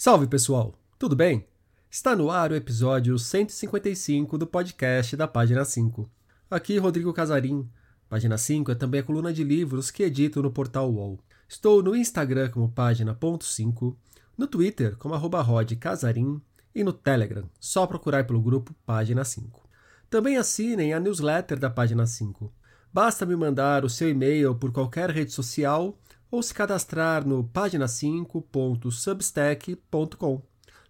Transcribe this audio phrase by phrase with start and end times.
[0.00, 1.44] Salve pessoal, tudo bem?
[1.90, 6.08] Está no ar o episódio 155 do podcast da Página 5.
[6.48, 7.68] Aqui Rodrigo Casarim.
[8.08, 11.18] Página 5 é também a coluna de livros que edito no portal UOL.
[11.48, 13.96] Estou no Instagram como página.5,
[14.36, 16.40] no Twitter como arroba rodcasarim
[16.72, 19.68] e no Telegram, só procurar pelo grupo Página 5.
[20.08, 22.54] Também assinem a newsletter da Página 5.
[22.92, 25.98] Basta me mandar o seu e-mail por qualquer rede social
[26.30, 30.42] ou se cadastrar no página5.substack.com.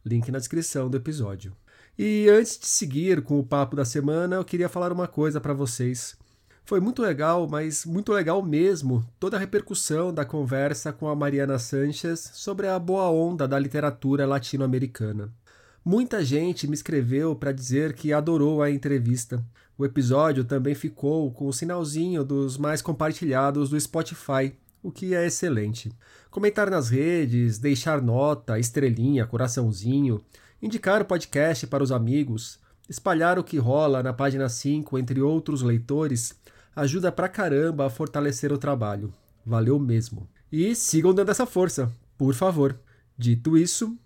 [0.04, 1.52] Link na descrição do episódio.
[1.98, 5.52] E antes de seguir com o papo da semana, eu queria falar uma coisa para
[5.52, 6.16] vocês.
[6.64, 11.58] Foi muito legal, mas muito legal mesmo, toda a repercussão da conversa com a Mariana
[11.58, 15.32] Sanchez sobre a boa onda da literatura latino-americana.
[15.84, 19.42] Muita gente me escreveu para dizer que adorou a entrevista.
[19.78, 24.54] O episódio também ficou com o sinalzinho dos mais compartilhados do Spotify,
[24.88, 25.92] o que é excelente.
[26.30, 30.20] Comentar nas redes, deixar nota, estrelinha, coraçãozinho,
[30.60, 32.58] indicar o podcast para os amigos,
[32.88, 36.34] espalhar o que rola na página 5 entre outros leitores
[36.74, 39.12] ajuda pra caramba a fortalecer o trabalho.
[39.44, 40.28] Valeu mesmo.
[40.50, 42.78] E sigam dando essa força, por favor.
[43.16, 43.98] Dito isso,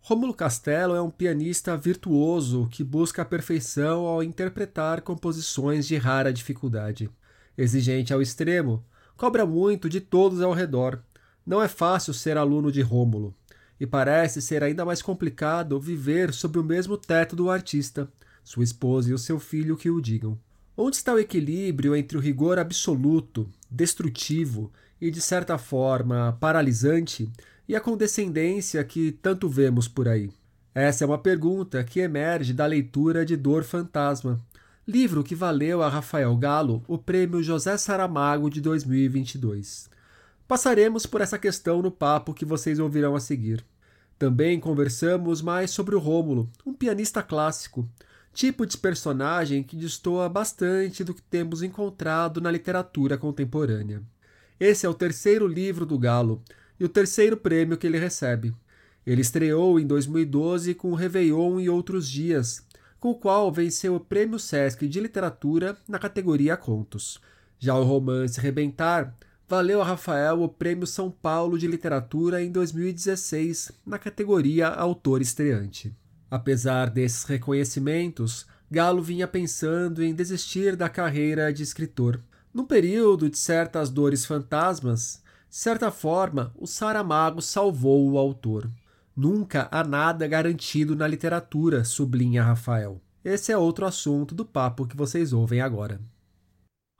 [0.00, 6.32] Rômulo Castelo é um pianista virtuoso que busca a perfeição ao interpretar composições de rara
[6.32, 7.10] dificuldade.
[7.56, 8.84] Exigente ao extremo,
[9.16, 11.02] cobra muito de todos ao redor.
[11.46, 13.34] Não é fácil ser aluno de Rômulo,
[13.80, 18.08] e parece ser ainda mais complicado viver sob o mesmo teto do artista,
[18.44, 20.38] sua esposa e o seu filho que o digam.
[20.76, 27.30] Onde está o equilíbrio entre o rigor absoluto, destrutivo e, de certa forma, paralisante
[27.68, 30.30] e a condescendência que tanto vemos por aí?
[30.74, 34.40] Essa é uma pergunta que emerge da leitura de Dor Fantasma,
[34.86, 39.88] livro que valeu a Rafael Galo o prêmio José Saramago de 2022.
[40.48, 43.64] Passaremos por essa questão no papo que vocês ouvirão a seguir.
[44.18, 47.88] Também conversamos mais sobre o Rômulo, um pianista clássico,
[48.34, 54.02] tipo de personagem que destoa bastante do que temos encontrado na literatura contemporânea.
[54.58, 56.42] Esse é o terceiro livro do Galo,
[56.78, 58.52] e o terceiro prêmio que ele recebe.
[59.06, 62.64] Ele estreou em 2012 com Réveillon e Outros Dias,
[63.02, 67.20] com o qual venceu o Prêmio Sesc de Literatura na categoria Contos.
[67.58, 69.12] Já o romance Rebentar
[69.48, 75.92] valeu a Rafael o Prêmio São Paulo de Literatura em 2016, na categoria Autor Estreante.
[76.30, 82.22] Apesar desses reconhecimentos, Galo vinha pensando em desistir da carreira de escritor.
[82.54, 85.20] Num período de certas dores fantasmas,
[85.50, 88.70] de certa forma, o Saramago salvou o autor.
[89.14, 93.00] Nunca há nada garantido na literatura, sublinha Rafael.
[93.24, 96.00] Esse é outro assunto do papo que vocês ouvem agora.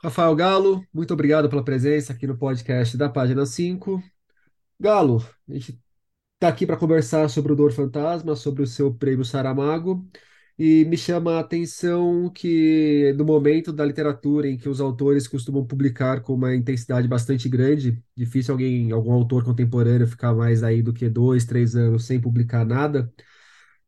[0.03, 4.03] Rafael Galo, muito obrigado pela presença aqui no podcast da página 5.
[4.79, 5.81] Galo, a gente
[6.35, 10.05] está aqui para conversar sobre o Dor Fantasma, sobre o seu prêmio Saramago.
[10.59, 15.67] E me chama a atenção que, no momento da literatura em que os autores costumam
[15.67, 20.93] publicar com uma intensidade bastante grande, difícil alguém, algum autor contemporâneo ficar mais aí do
[20.93, 23.13] que dois, três anos sem publicar nada,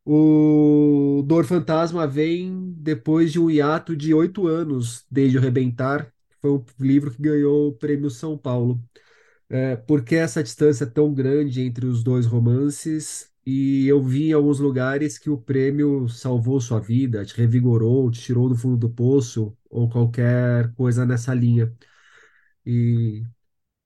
[0.05, 6.51] o Dor Fantasma vem depois de um hiato de oito anos desde o Rebentar, foi
[6.51, 8.79] um livro que ganhou o Prêmio São Paulo.
[9.49, 14.33] É, por que essa distância tão grande entre os dois romances e eu vi em
[14.33, 18.89] alguns lugares que o prêmio salvou sua vida, te revigorou, te tirou do fundo do
[18.89, 21.73] poço, ou qualquer coisa nessa linha.
[22.65, 23.23] E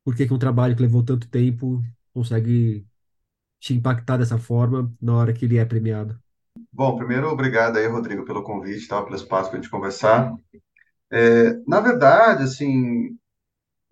[0.03, 1.83] por que que um trabalho que levou tanto tempo
[2.13, 2.87] consegue
[3.59, 6.19] te impactar dessa forma na hora que ele é premiado?
[6.71, 10.33] Bom, primeiro, obrigado aí, Rodrigo, pelo convite, tá, pelo espaço para a gente conversar.
[11.11, 13.17] É, na verdade, assim,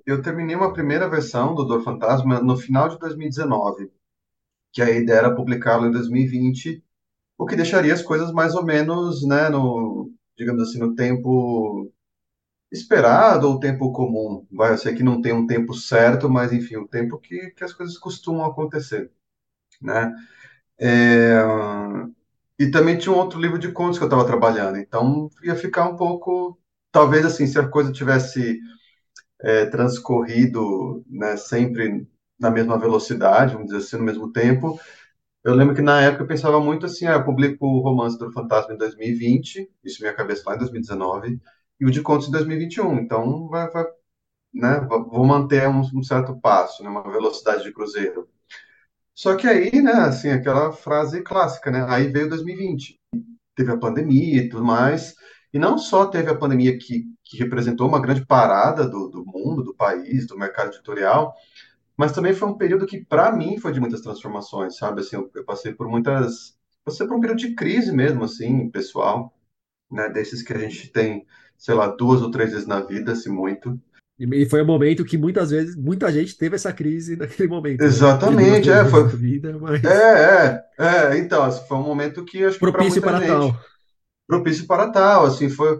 [0.05, 3.91] eu terminei uma primeira versão do Dor Fantasma no final de 2019
[4.77, 6.83] que a ideia era publicá-lo em 2020,
[7.35, 11.91] o que deixaria as coisas mais ou menos, né, no, digamos assim, no tempo
[12.71, 14.45] esperado ou tempo comum.
[14.51, 17.63] Vai, eu sei que não tem um tempo certo, mas enfim, o tempo que, que
[17.63, 19.11] as coisas costumam acontecer,
[19.81, 20.13] né?
[20.79, 21.41] É,
[22.59, 25.89] e também tinha um outro livro de contos que eu estava trabalhando, então ia ficar
[25.89, 26.59] um pouco,
[26.91, 28.59] talvez assim, se a coisa tivesse
[29.41, 32.07] é, transcorrido, né, sempre
[32.39, 34.79] na mesma velocidade, vamos dizer assim, no mesmo tempo.
[35.43, 38.31] Eu lembro que na época eu pensava muito assim, ah, eu publico o Romance do
[38.31, 41.39] Fantasma em 2020, isso minha cabeça lá em 2019,
[41.79, 43.85] e o de Contos em 2021, então vai, vai
[44.53, 48.27] né, vou manter um, um, certo passo, né, uma velocidade de cruzeiro.
[49.13, 52.99] Só que aí, né, assim, aquela frase clássica, né, aí veio 2020,
[53.55, 55.15] teve a pandemia e tudo mais,
[55.53, 59.63] e não só teve a pandemia que, que representou uma grande parada do, do mundo,
[59.63, 61.33] do país, do mercado editorial,
[61.97, 65.01] mas também foi um período que, para mim, foi de muitas transformações, sabe?
[65.01, 66.55] Assim, eu, eu passei por muitas.
[66.85, 69.33] Passei por um período de crise mesmo, assim, pessoal,
[69.91, 70.07] né?
[70.09, 71.25] Desses que a gente tem,
[71.57, 73.79] sei lá, duas ou três vezes na vida, se muito.
[74.19, 77.87] E foi um momento que muitas vezes, muita gente teve essa crise naquele momento, né?
[77.87, 79.07] Exatamente, três é, foi.
[79.07, 81.17] vida, É, mas é, é.
[81.17, 83.41] Então, assim, foi um momento que acho que propício muita para tal.
[83.41, 83.59] gente.
[84.27, 85.77] propício para tal, assim, foi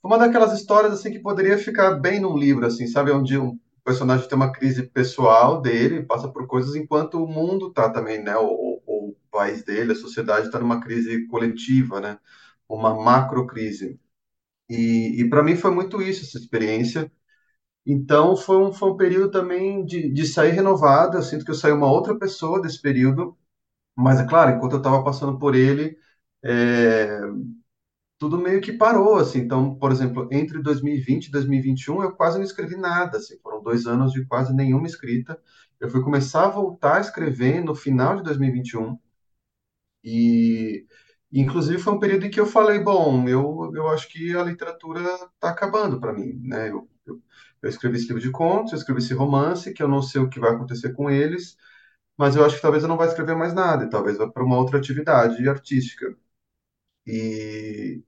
[0.00, 3.58] foi uma daquelas histórias assim que poderia ficar bem num livro, assim, sabe, onde um
[3.84, 8.36] personagem tem uma crise pessoal dele, passa por coisas enquanto o mundo tá também, né,
[8.36, 8.44] o,
[8.86, 12.18] o, o país dele, a sociedade está numa crise coletiva, né,
[12.68, 13.98] uma macro crise.
[14.68, 17.10] E, e para mim foi muito isso, essa experiência.
[17.86, 21.54] Então foi um, foi um período também de, de sair renovado, eu sinto que eu
[21.54, 23.36] saí uma outra pessoa desse período,
[23.96, 25.98] mas é claro, enquanto eu estava passando por ele,
[26.44, 27.20] é,
[28.20, 29.40] tudo meio que parou, assim.
[29.40, 33.38] Então, por exemplo, entre 2020 e 2021, eu quase não escrevi nada, assim.
[33.42, 35.40] Foram dois anos de quase nenhuma escrita.
[35.80, 38.98] Eu fui começar a voltar a escrever no final de 2021
[40.04, 40.86] e,
[41.32, 45.00] inclusive, foi um período em que eu falei, bom, eu, eu acho que a literatura
[45.34, 46.70] está acabando para mim, né?
[46.70, 47.22] Eu, eu,
[47.62, 50.28] eu escrevi esse livro de contos, eu escrevi esse romance, que eu não sei o
[50.30, 51.56] que vai acontecer com eles,
[52.16, 54.44] mas eu acho que talvez eu não vá escrever mais nada, e talvez vá para
[54.44, 56.16] uma outra atividade artística.
[57.06, 58.02] E,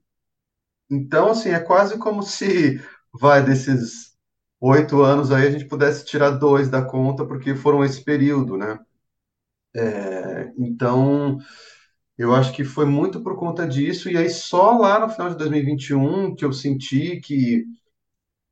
[0.93, 2.81] Então, assim, é quase como se,
[3.13, 4.13] vai, desses
[4.61, 8.79] oito anos aí, a gente pudesse tirar dois da conta, porque foram esse período, né?
[10.15, 11.37] É, Então,
[12.17, 15.37] eu acho que foi muito por conta disso, e aí só lá no final de
[15.37, 17.65] 2021 que eu senti que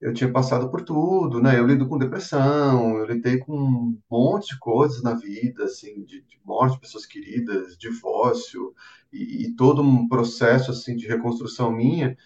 [0.01, 1.59] eu tinha passado por tudo, né?
[1.59, 6.21] Eu lido com depressão, eu lidei com um monte de coisas na vida, assim, de,
[6.23, 8.73] de morte de pessoas queridas, divórcio,
[9.13, 12.17] e, e todo um processo, assim, de reconstrução minha,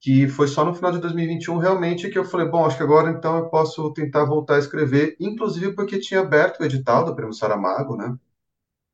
[0.00, 3.10] que foi só no final de 2021 realmente que eu falei, bom, acho que agora
[3.10, 7.34] então eu posso tentar voltar a escrever, inclusive porque tinha aberto o edital do Prêmio
[7.34, 8.16] Saramago, né?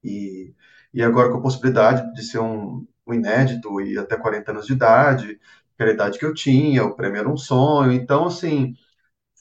[0.04, 0.54] E,
[0.94, 4.72] e agora com a possibilidade de ser um, um inédito e até 40 anos de
[4.72, 5.40] idade,
[5.80, 8.74] que era a idade que eu tinha, o prêmio era um sonho, então assim,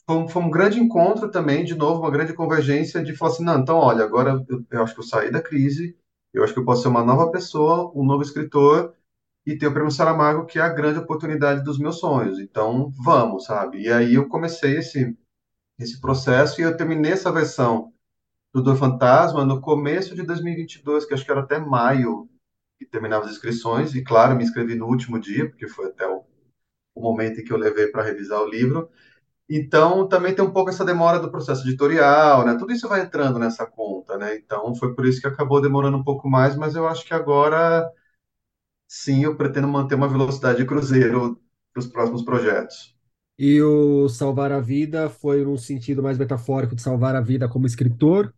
[0.06, 3.44] foi um, foi um grande encontro também, de novo, uma grande convergência de falar assim,
[3.44, 5.98] não, então olha, agora eu, eu acho que eu saí da crise,
[6.32, 8.94] eu acho que eu posso ser uma nova pessoa, um novo escritor,
[9.46, 12.38] e tem o Prêmio Saramago, que é a grande oportunidade dos meus sonhos.
[12.38, 13.82] Então, vamos, sabe?
[13.82, 15.16] E aí eu comecei esse,
[15.78, 17.92] esse processo e eu terminei essa versão
[18.54, 22.28] do Dor Fantasma no começo de 2022, que acho que era até maio
[22.78, 23.94] que terminava as inscrições.
[23.94, 26.24] E, claro, me inscrevi no último dia, porque foi até o,
[26.94, 28.90] o momento em que eu levei para revisar o livro.
[29.48, 32.56] Então, também tem um pouco essa demora do processo editorial, né?
[32.58, 34.36] Tudo isso vai entrando nessa conta, né?
[34.36, 37.90] Então, foi por isso que acabou demorando um pouco mais, mas eu acho que agora
[38.88, 41.40] Sim, eu pretendo manter uma velocidade de cruzeiro
[41.72, 42.94] para os próximos projetos.
[43.38, 47.66] E o salvar a vida foi num sentido mais metafórico de salvar a vida como
[47.66, 48.34] escritor.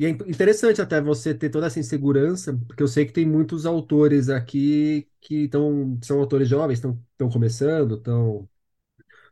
[0.00, 3.26] E é in- interessante até você ter toda essa insegurança, porque eu sei que tem
[3.26, 8.48] muitos autores aqui que estão, são autores jovens, estão, estão começando, estão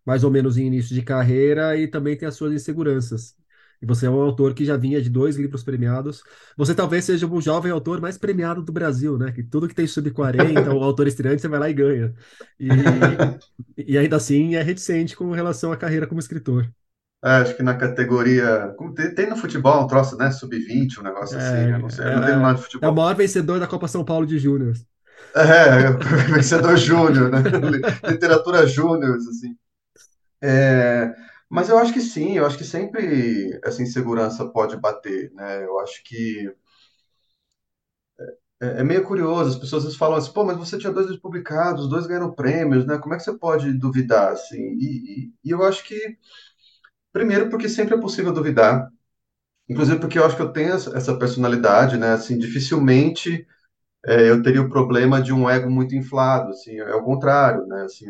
[0.05, 3.37] mais ou menos em início de carreira e também tem as suas inseguranças.
[3.83, 6.25] E você é um autor que já vinha de dois livros premiados.
[6.57, 9.33] Você talvez seja o jovem autor mais premiado do Brasil, né?
[9.33, 12.15] Que tudo que tem sub 40, o autor estreante, você vai lá e ganha.
[12.59, 12.69] E,
[13.77, 16.73] e ainda assim é reticente com relação à carreira como escritor.
[17.25, 18.75] É, acho que na categoria.
[18.77, 20.31] como Tem, tem no futebol um troço, né?
[20.31, 21.69] Sub-20, um negócio assim.
[21.71, 22.95] Eu não sei, É, eu não entendo é, nada de é o futebol.
[22.95, 24.75] maior vencedor da Copa São Paulo de Júnior.
[25.35, 25.93] É,
[26.33, 27.39] vencedor júnior, né?
[28.09, 29.57] Literatura júnior, assim.
[30.43, 31.15] É,
[31.51, 35.65] mas eu acho que sim, eu acho que sempre essa insegurança pode bater, né?
[35.65, 36.53] Eu acho que
[38.61, 41.23] é, é meio curioso, as pessoas vezes falam assim, pô, mas você tinha dois livros
[41.23, 42.99] publicados, os dois ganharam prêmios, né?
[42.99, 44.57] Como é que você pode duvidar, assim?
[44.79, 46.17] E, e, e eu acho que,
[47.19, 48.89] primeiro, porque sempre é possível duvidar,
[49.69, 52.13] inclusive porque eu acho que eu tenho essa personalidade, né?
[52.15, 53.47] Assim, dificilmente
[54.07, 57.83] é, eu teria o problema de um ego muito inflado, assim, é o contrário, né?
[57.85, 58.07] Assim,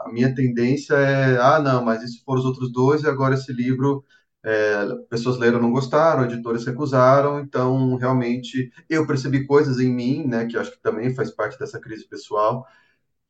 [0.00, 3.52] a minha tendência é, ah, não, mas isso foram os outros dois e agora esse
[3.52, 4.04] livro,
[4.44, 10.46] é, pessoas leram, não gostaram, editores recusaram, então realmente eu percebi coisas em mim, né,
[10.46, 12.66] que acho que também faz parte dessa crise pessoal,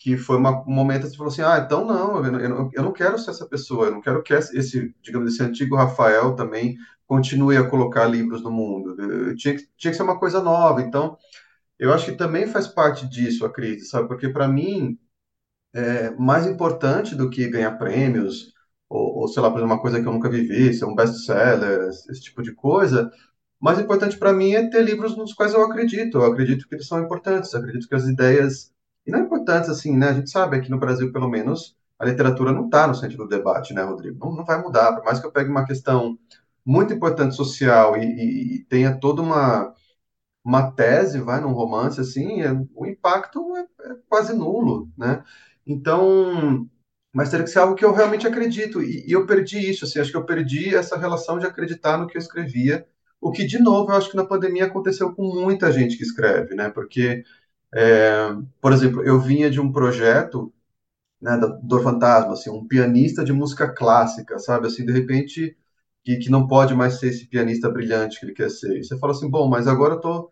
[0.03, 2.83] que foi uma, um momento que você falou assim, ah, então não, eu, não- eu
[2.83, 6.77] não quero ser essa pessoa, eu não quero que esse, digamos, esse antigo Rafael também
[7.07, 10.83] continue a colocar livros no mundo, eu tinha que, tinha que ser uma coisa nova,
[10.83, 11.17] então
[11.79, 14.09] eu acho que também faz parte disso a crise, sabe?
[14.09, 14.99] Porque para mim,
[15.85, 18.53] é mais importante do que ganhar prêmios,
[18.89, 22.21] ou, ou sei lá, por uma coisa que eu nunca vivi, ser um best-seller, esse
[22.21, 23.11] tipo de coisa,
[23.61, 26.19] mais importante para mim é ter livros nos quais eu acredito.
[26.19, 28.73] Eu acredito que eles são importantes, acredito que as ideias.
[29.07, 30.09] E não importantes assim, né?
[30.09, 33.29] A gente sabe aqui no Brasil, pelo menos, a literatura não está no centro do
[33.29, 34.19] debate, né, Rodrigo?
[34.19, 36.19] Não, não vai mudar, por mais que eu pegue uma questão.
[36.65, 39.75] muito importante social e, e, e tenha toda uma,
[40.45, 45.23] uma tese, vai num romance assim, é, o impacto é, é, quase nulo, né?
[45.67, 46.69] Então,
[47.13, 50.01] mas teria que ser algo que eu realmente acredito e, e, eu perdi isso, assim,
[50.01, 52.87] acho que eu perdi essa relação de acreditar no que eu escrevia,
[53.21, 56.55] o que de novo eu acho que na pandemia aconteceu com muita gente que escreve,
[56.55, 56.71] né?
[56.71, 57.23] Porque,
[57.75, 58.29] é,
[58.61, 60.53] por exemplo, eu vinha de um projeto
[61.21, 64.67] né, Dor Fantasma, assim, um pianista de música clássica, sabe?
[64.67, 65.57] Assim, de repente,
[66.05, 68.79] que, que não pode mais ser esse pianista brilhante que ele quer ser.
[68.79, 70.31] E você fala assim, bom, mas agora eu tô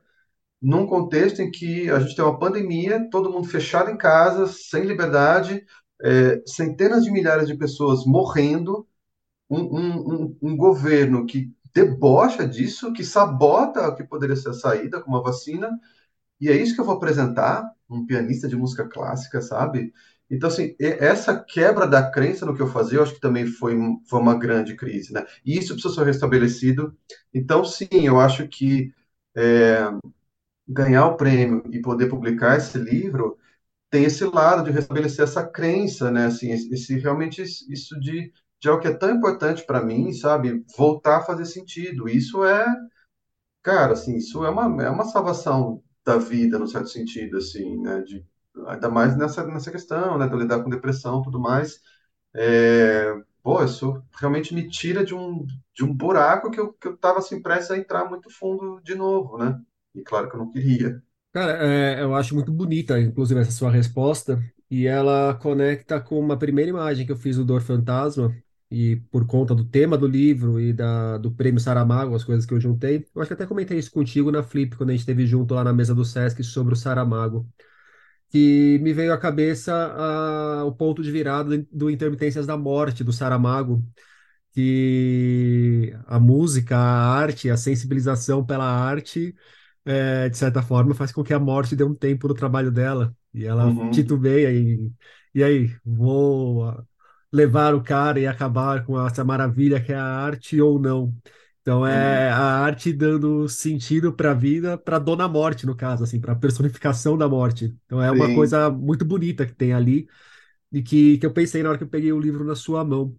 [0.63, 4.85] num contexto em que a gente tem uma pandemia, todo mundo fechado em casa, sem
[4.85, 5.65] liberdade,
[6.03, 8.87] é, centenas de milhares de pessoas morrendo,
[9.51, 14.55] um, um, um, um governo que debocha disso, que sabota o que poderia ser a
[14.55, 15.71] saída com uma vacina,
[16.41, 19.93] e é isso que eu vou apresentar, um pianista de música clássica, sabe?
[20.31, 23.77] Então, assim, essa quebra da crença no que eu fazia, eu acho que também foi,
[24.09, 25.27] foi uma grande crise, né?
[25.45, 26.97] E isso precisa ser restabelecido.
[27.35, 28.93] Então, sim, eu acho que
[29.37, 29.91] é,
[30.69, 33.39] ganhar o prêmio e poder publicar esse livro
[33.91, 36.27] tem esse lado de restabelecer essa crença, né?
[36.27, 40.65] Assim, esse, realmente isso de, de algo que é tão importante para mim, sabe?
[40.77, 42.09] Voltar a fazer sentido.
[42.09, 42.67] Isso é,
[43.63, 48.03] cara, assim, isso é uma, é uma salvação da vida, no certo sentido, assim, né?
[48.03, 48.25] De,
[48.67, 50.29] ainda mais nessa, nessa questão, né?
[50.29, 51.81] De lidar com depressão e tudo mais.
[52.35, 56.97] É, pô, isso realmente me tira de um, de um buraco que eu, que eu
[56.97, 59.61] tava, assim, prestes a entrar muito fundo de novo, né?
[59.95, 61.03] E claro que eu não queria.
[61.33, 66.37] Cara, é, eu acho muito bonita, inclusive, essa sua resposta, e ela conecta com uma
[66.37, 68.37] primeira imagem que eu fiz do Dor Fantasma,
[68.71, 72.55] e por conta do tema do livro e da, do prêmio Saramago, as coisas que
[72.55, 75.27] eu juntei, eu acho que até comentei isso contigo na Flip, quando a gente esteve
[75.27, 77.49] junto lá na mesa do Sesc sobre o Saramago,
[78.31, 83.13] que me veio à cabeça a, o ponto de virada do Intermitências da Morte, do
[83.13, 83.85] Saramago,
[84.53, 86.81] que a música, a
[87.19, 89.35] arte, a sensibilização pela arte
[89.87, 93.17] é, de certa forma, faz com que a morte dê um tempo no trabalho dela.
[93.35, 94.93] E ela Uhum, titubeia e,
[95.35, 96.85] e aí, vou
[97.33, 101.15] levar o cara e acabar com essa maravilha que é a arte ou não?
[101.63, 106.05] Então é uhum, a arte dando sentido para a vida, para Dona Morte, no caso,
[106.05, 107.77] assim, para a personificação da morte.
[107.87, 110.09] Então é uma sim, coisa muito bonita que tem ali
[110.73, 113.17] e que, que eu pensei na hora que eu peguei o livro na sua mão.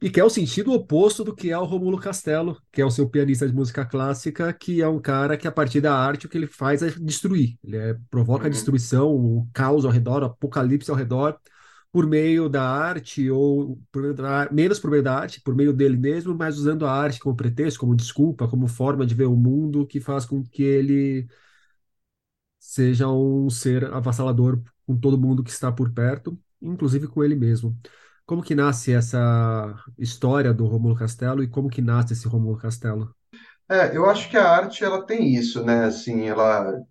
[0.00, 2.90] E que é o sentido oposto do que é o Rômulo Castelo, que é o
[2.90, 6.28] seu pianista de música clássica, que é um cara que, a partir da arte, o
[6.28, 7.56] que ele faz é destruir.
[7.62, 11.38] Ele é, provoca a uhum, destruição, o caos ao redor, o apocalipse ao redor,
[11.92, 14.02] por meio da arte, ou por,
[14.50, 17.80] menos por meio da arte, por meio dele mesmo, mas usando a arte como pretexto,
[17.80, 21.28] como desculpa, como forma de ver o mundo, que faz com que ele
[22.58, 27.76] seja um ser avassalador com todo mundo que está por perto, inclusive com ele mesmo.
[28.24, 33.14] Como que nasce essa história do Rômulo Castelo e como que nasce esse Rômulo Castelo?
[33.68, 35.84] É, eu acho que a arte ela tem isso, né?
[35.84, 36.82] Assim, ela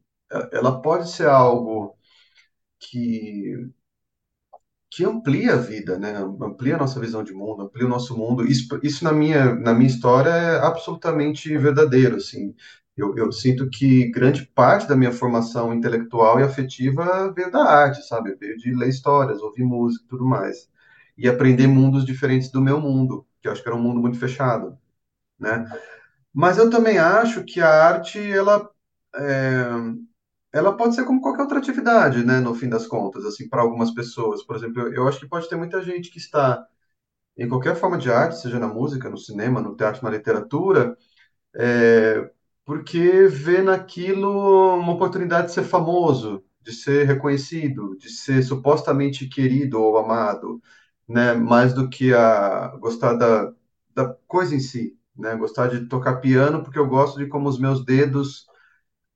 [0.51, 1.98] ela pode ser algo
[2.79, 3.72] que
[4.91, 6.13] que amplia a vida, né?
[6.19, 8.45] Amplia a nossa visão de mundo, amplia o nosso mundo.
[8.45, 12.55] Isso, isso na minha na minha história é absolutamente verdadeiro, assim.
[12.98, 18.03] Eu, eu sinto que grande parte da minha formação intelectual e afetiva veio da arte,
[18.07, 18.36] sabe?
[18.36, 20.69] Veio de ler histórias, ouvir música, tudo mais,
[21.17, 24.19] e aprender mundos diferentes do meu mundo, que eu acho que era um mundo muito
[24.19, 24.77] fechado,
[25.39, 25.65] né?
[26.33, 28.69] Mas eu também acho que a arte, ela,
[29.15, 29.65] é,
[30.53, 33.91] ela pode ser como qualquer outra atividade, né, no fim das contas, assim, para algumas
[33.93, 34.43] pessoas.
[34.46, 36.65] Por exemplo, eu, eu acho que pode ter muita gente que está
[37.38, 40.98] em qualquer forma de arte, seja na música, no cinema, no teatro, na literatura,
[41.55, 42.31] é,
[42.65, 49.81] porque vê naquilo uma oportunidade de ser famoso, de ser reconhecido, de ser supostamente querido
[49.81, 50.62] ou amado,
[51.08, 51.34] né?
[51.34, 53.51] Mais do que a gostar da,
[53.96, 55.36] da coisa em si, né?
[55.36, 58.46] Gostar de tocar piano porque eu gosto de como os meus dedos,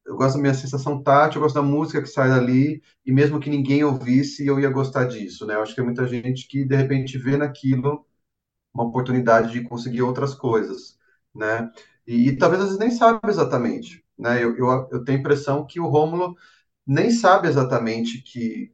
[0.05, 3.39] eu gosto da minha sensação tátil, eu gosto da música que sai dali e mesmo
[3.39, 5.55] que ninguém ouvisse, eu ia gostar disso, né?
[5.55, 8.05] Eu acho que tem muita gente que de repente vê naquilo
[8.73, 10.97] uma oportunidade de conseguir outras coisas,
[11.33, 11.69] né?
[12.07, 14.43] E, e talvez às vezes nem sabe exatamente, né?
[14.43, 16.35] Eu, eu, eu tenho a impressão que o Rômulo
[16.87, 18.73] nem sabe exatamente que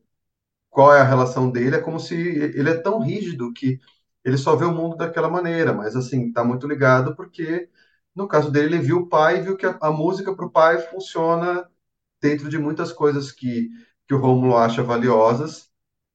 [0.69, 3.79] qual é a relação dele, é como se ele é tão rígido que
[4.23, 7.69] ele só vê o mundo daquela maneira, mas assim, está muito ligado porque
[8.15, 10.51] no caso dele, ele viu o pai e viu que a, a música para o
[10.51, 11.69] pai funciona
[12.21, 13.69] dentro de muitas coisas que,
[14.07, 15.69] que o Rômulo acha valiosas,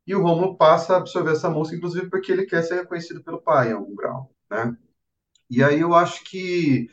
[0.06, 3.40] e o Rômulo passa a absorver essa música, inclusive porque ele quer ser reconhecido pelo
[3.42, 4.76] pai em algum grau, né?
[5.50, 6.90] E aí eu acho que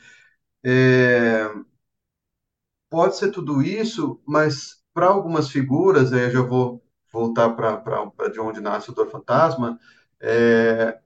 [0.64, 1.50] é,
[2.90, 8.40] pode ser tudo isso, mas para algumas figuras, aí eu já vou voltar para de
[8.40, 9.80] onde nasce o Dor Fantasma,
[10.20, 11.00] é,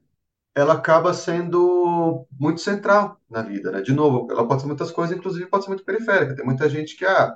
[0.58, 3.80] ela acaba sendo muito central na vida, né?
[3.80, 6.34] De novo, ela pode ser muitas coisas, inclusive pode ser muito periférica.
[6.34, 7.34] Tem muita gente que ah,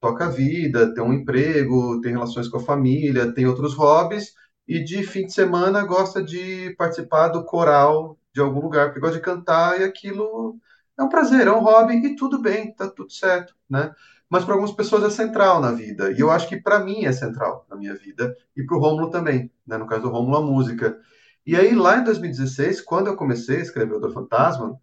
[0.00, 4.34] toca a vida, tem um emprego, tem relações com a família, tem outros hobbies
[4.66, 9.16] e de fim de semana gosta de participar do coral de algum lugar, porque gosta
[9.16, 10.56] de cantar e aquilo
[10.98, 13.94] é um prazer, é um hobby e tudo bem, tá tudo certo, né?
[14.30, 17.12] Mas para algumas pessoas é central na vida e eu acho que para mim é
[17.12, 19.76] central na minha vida e para o Rômulo também, né?
[19.76, 20.98] No caso do Rômulo a música.
[21.46, 24.78] E aí lá em 2016, quando eu comecei a escrever o Dor Fantasma,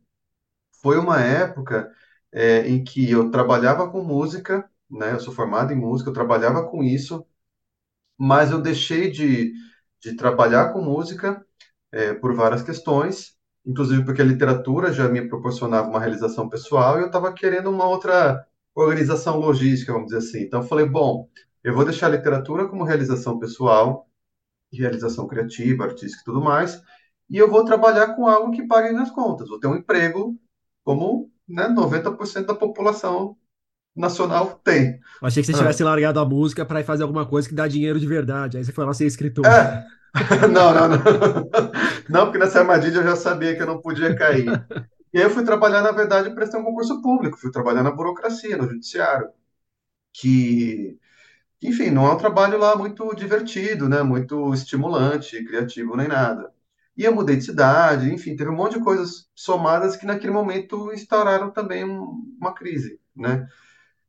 [0.81, 1.91] foi uma época
[2.31, 5.13] é, em que eu trabalhava com música, né?
[5.13, 7.25] Eu sou formado em música, eu trabalhava com isso,
[8.17, 9.53] mas eu deixei de,
[10.01, 11.45] de trabalhar com música
[11.91, 17.01] é, por várias questões, inclusive porque a literatura já me proporcionava uma realização pessoal e
[17.03, 20.41] eu estava querendo uma outra organização logística, vamos dizer assim.
[20.43, 21.29] Então eu falei, bom,
[21.63, 24.08] eu vou deixar a literatura como realização pessoal,
[24.77, 26.81] realização criativa, artística e tudo mais,
[27.29, 29.49] e eu vou trabalhar com algo que pague nas contas.
[29.49, 30.37] Vou ter um emprego
[30.83, 33.37] como né, 90% da população
[33.95, 34.99] nacional tem.
[35.21, 35.87] Eu achei que você tivesse ah.
[35.87, 38.57] largado a música para fazer alguma coisa que dá dinheiro de verdade.
[38.57, 39.45] Aí você foi lá ser escritor.
[39.45, 39.85] É.
[40.51, 40.97] não, não, não.
[42.09, 44.47] Não, porque nessa armadilha eu já sabia que eu não podia cair.
[45.13, 48.57] E aí eu fui trabalhar, na verdade, prestar um concurso público, fui trabalhar na burocracia,
[48.57, 49.29] no judiciário,
[50.11, 50.97] que,
[51.61, 54.01] enfim, não é um trabalho lá muito divertido, né?
[54.03, 56.51] Muito estimulante, criativo, nem nada.
[56.97, 60.91] E eu mudei de cidade, enfim, teve um monte de coisas somadas que naquele momento
[60.93, 63.47] instauraram também uma crise, né?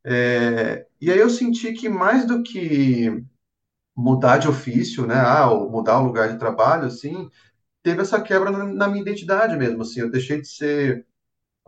[0.05, 3.25] É, e aí eu senti que mais do que
[3.97, 7.31] mudar de ofício, né, ah, ou mudar o lugar de trabalho, assim,
[7.83, 11.07] teve essa quebra na, na, minha identidade mesmo, assim, eu deixei de ser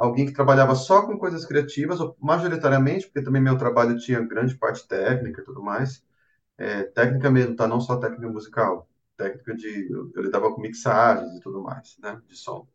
[0.02, 4.86] alguém que trabalhava só com coisas criativas, majoritariamente, porque também meu trabalho tinha grande parte
[4.88, 6.04] técnica e tudo mais,
[6.58, 11.34] é, técnica mesmo, tá, não só técnica musical, técnica de, eu, eu lidava com mixagens
[11.36, 12.68] e tudo mais, né, de som.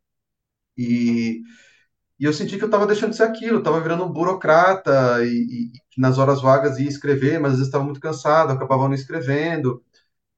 [0.78, 1.44] E
[2.20, 5.72] e eu senti que eu estava deixando de ser aquilo, estava virando um burocrata e,
[5.98, 9.84] e, nas horas vagas ia escrever, mas às vezes estava muito cansado, acabava não escrevendo.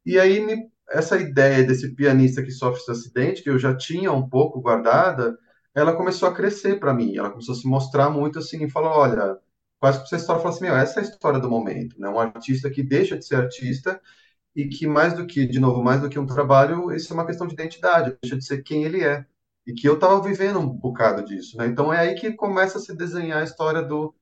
[0.05, 4.11] E aí me, essa ideia desse pianista que sofre esse acidente, que eu já tinha
[4.13, 5.37] um pouco guardada,
[5.79, 7.17] ela começou a crescer para mim.
[7.17, 9.37] Ela começou a se mostrar muito assim e falou, olha,
[9.79, 12.09] quase que essa história fala assim, meu, essa é a história do momento, né?
[12.09, 14.01] Um artista que deixa de ser artista
[14.55, 17.25] e que mais do que, de novo, mais do que um trabalho, isso é uma
[17.25, 19.25] questão de identidade, deixa de ser quem ele é
[19.65, 21.67] e que eu estava vivendo um bocado disso, né?
[21.67, 24.15] Então é aí que começa a se desenhar a história do,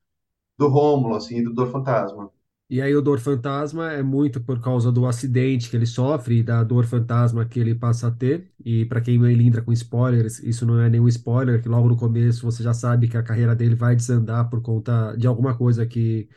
[0.57, 2.31] do Rômulo, assim, do Dor Fantasma.
[2.69, 6.43] E aí o Dor Fantasma é muito por causa do acidente que ele sofre e
[6.43, 8.51] da dor fantasma que ele passa a ter.
[8.63, 12.43] E para quem lindra com spoilers, isso não é nenhum spoiler, que logo no começo
[12.45, 16.27] você já sabe que a carreira dele vai desandar por conta de alguma coisa que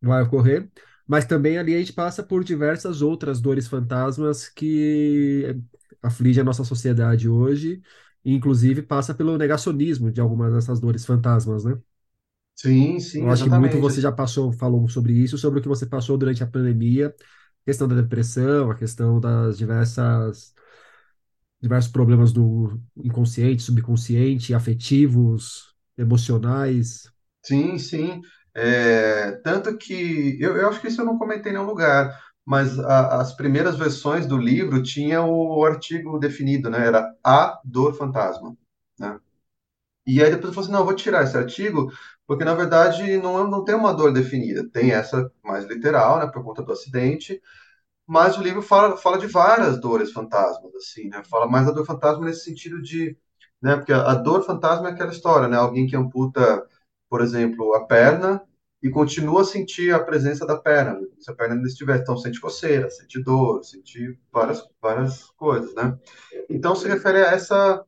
[0.00, 0.70] vai ocorrer.
[1.06, 5.56] Mas também ali a gente passa por diversas outras dores fantasmas que
[6.02, 7.82] afligem a nossa sociedade hoje
[8.24, 11.78] e, inclusive, passa pelo negacionismo de algumas dessas dores fantasmas, né?
[12.54, 15.68] Sim, sim, Eu acho que muito você já passou, falou sobre isso, sobre o que
[15.68, 17.14] você passou durante a pandemia,
[17.64, 20.54] questão da depressão, a questão das diversas
[21.60, 27.10] diversos problemas do inconsciente, subconsciente, afetivos, emocionais.
[27.44, 28.20] Sim, sim.
[28.54, 32.76] É, tanto que eu, eu acho que isso eu não comentei em nenhum lugar mas
[32.80, 36.86] a, as primeiras versões do livro tinha o artigo definido, né?
[36.88, 38.56] Era a dor fantasma,
[38.98, 39.18] né?
[40.06, 41.92] E aí depois eu falei assim, não, eu vou tirar esse artigo,
[42.26, 46.42] porque na verdade não, não tem uma dor definida, tem essa mais literal, né, por
[46.44, 47.40] conta do acidente,
[48.06, 51.22] mas o livro fala, fala de várias dores fantasmas, assim, né?
[51.30, 53.16] Fala mais da dor fantasma nesse sentido de,
[53.62, 55.56] né, porque a, a dor fantasma é aquela história, né?
[55.56, 56.66] Alguém que amputa,
[57.08, 58.42] por exemplo, a perna
[58.82, 62.40] e continua a sentir a presença da perna, se a perna ainda estiver, então sente
[62.40, 65.96] coceira, sente dor, sente várias, várias coisas, né?
[66.50, 67.84] Então se refere a essa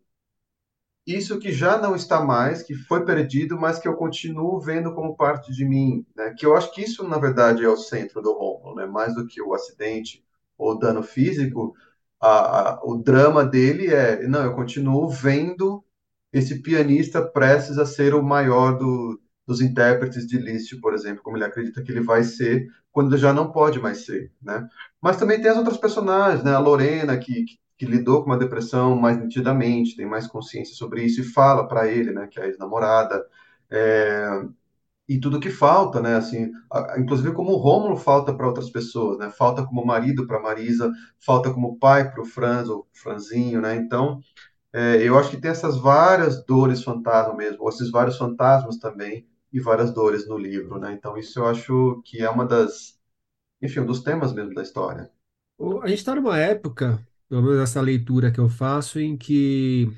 [1.07, 5.17] isso que já não está mais, que foi perdido, mas que eu continuo vendo como
[5.17, 6.35] parte de mim, né?
[6.37, 8.87] Que eu acho que isso na verdade é o centro do Rômulo, né?
[8.87, 10.25] Mais do que o acidente
[10.57, 11.75] ou dano físico,
[12.21, 15.85] a, a, o drama dele é, não, eu continuo vendo
[16.33, 21.37] esse pianista prestes a ser o maior do, dos intérpretes de Liszt, por exemplo, como
[21.37, 24.69] ele acredita que ele vai ser quando ele já não pode mais ser, né?
[25.01, 26.55] Mas também tem as outras personagens, né?
[26.55, 31.05] A Lorena, que, que, que lidou com uma depressão mais nitidamente, tem mais consciência sobre
[31.05, 32.27] isso e fala para ele, né?
[32.29, 33.27] Que é a ex-namorada.
[33.71, 34.29] É...
[35.09, 36.17] E tudo que falta, né?
[36.17, 39.31] Assim, a, inclusive como o Rômulo falta para outras pessoas, né?
[39.31, 43.77] Falta como marido para Marisa, falta como pai para o Franz, ou Franzinho, né?
[43.77, 44.21] Então,
[44.73, 49.27] é, eu acho que tem essas várias dores fantasma mesmo, ou esses vários fantasmas também,
[49.53, 50.93] e várias dores no livro, né?
[50.93, 52.99] Então isso eu acho que é uma das,
[53.63, 55.11] enfim, um dos temas mesmo da história.
[55.83, 57.01] A gente está numa época,
[57.35, 59.89] pelo menos essa leitura que eu faço, em que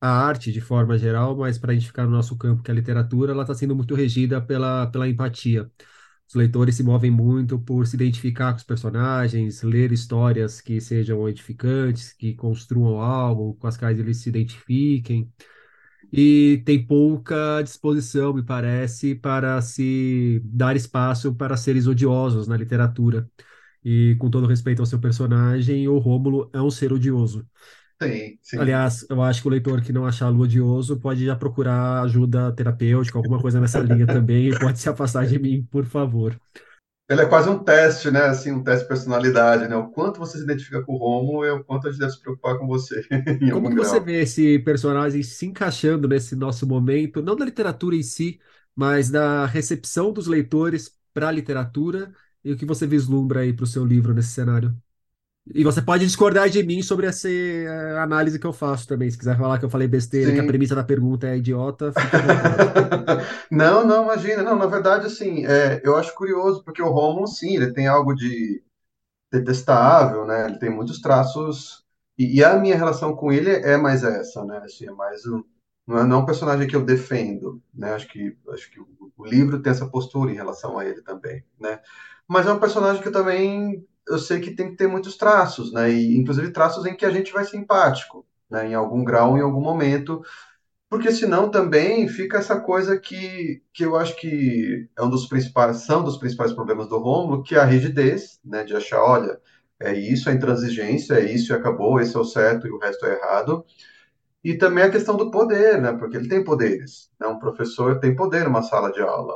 [0.00, 2.72] a arte, de forma geral, mas para a gente ficar no nosso campo, que é
[2.72, 5.70] a literatura, ela está sendo muito regida pela, pela empatia.
[6.28, 11.28] Os leitores se movem muito por se identificar com os personagens, ler histórias que sejam
[11.28, 15.32] edificantes, que construam algo com as quais eles se identifiquem.
[16.12, 23.28] E tem pouca disposição, me parece, para se dar espaço para seres odiosos na literatura.
[23.84, 27.46] E com todo respeito ao seu personagem, o Rômulo é um ser odioso.
[28.00, 28.60] Sim, sim.
[28.62, 33.18] Aliás, eu acho que o leitor que não achar odioso pode já procurar ajuda terapêutica,
[33.18, 36.40] alguma coisa nessa linha também, e pode se afastar de mim, por favor.
[37.08, 38.20] Ele é quase um teste, né?
[38.24, 39.76] Assim, um teste de personalidade, né?
[39.76, 42.20] O quanto você se identifica com o Romulo e o quanto a gente deve se
[42.20, 43.06] preocupar com você,
[43.48, 48.02] Como que você vê esse personagem se encaixando nesse nosso momento, não da literatura em
[48.02, 48.40] si,
[48.74, 52.12] mas da recepção dos leitores para a literatura
[52.44, 54.76] e o que você vislumbra aí para o seu livro nesse cenário?
[55.54, 59.10] E você pode discordar de mim sobre essa eh, análise que eu faço também.
[59.10, 60.44] Se quiser falar que eu falei besteira, e que a Sim.
[60.44, 61.92] premissa da pergunta é idiota.
[63.50, 64.42] Não, não, imagina.
[64.42, 68.14] Não, na verdade, assim, é, eu acho curioso, porque o Romulo, sim, ele tem algo
[68.14, 68.62] de
[69.32, 70.46] detestável, né?
[70.46, 71.84] Ele tem muitos traços
[72.18, 74.58] e, e a minha relação com ele é mais essa, né?
[74.58, 75.42] Assim, é mais um,
[75.86, 77.94] não é, não é um personagem que eu defendo, né?
[77.94, 81.44] Acho que acho que o, o livro tem essa postura em relação a ele também,
[81.60, 81.80] né?
[82.28, 85.72] Mas é um personagem que eu também eu sei que tem que ter muitos traços,
[85.72, 85.90] né?
[85.90, 88.68] E inclusive traços em que a gente vai ser empático, né?
[88.68, 90.22] Em algum grau, em algum momento,
[90.88, 95.78] porque senão também fica essa coisa que, que eu acho que é um dos principais,
[95.78, 99.40] são dos principais problemas do Rômulo, que é a rigidez, né, de achar, olha,
[99.80, 103.06] é isso, a intransigência, é isso e acabou, esse é o certo e o resto
[103.06, 103.64] é errado.
[104.44, 107.10] E também a questão do poder, né, porque ele tem poderes.
[107.20, 109.34] Né, um professor tem poder numa sala de aula,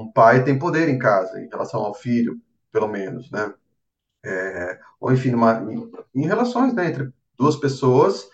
[0.00, 2.40] um pai tem poder em casa, em relação ao filho,
[2.72, 3.52] pelo menos, né?
[4.24, 8.28] É, ou enfim, numa, em, em relações né, entre duas pessoas,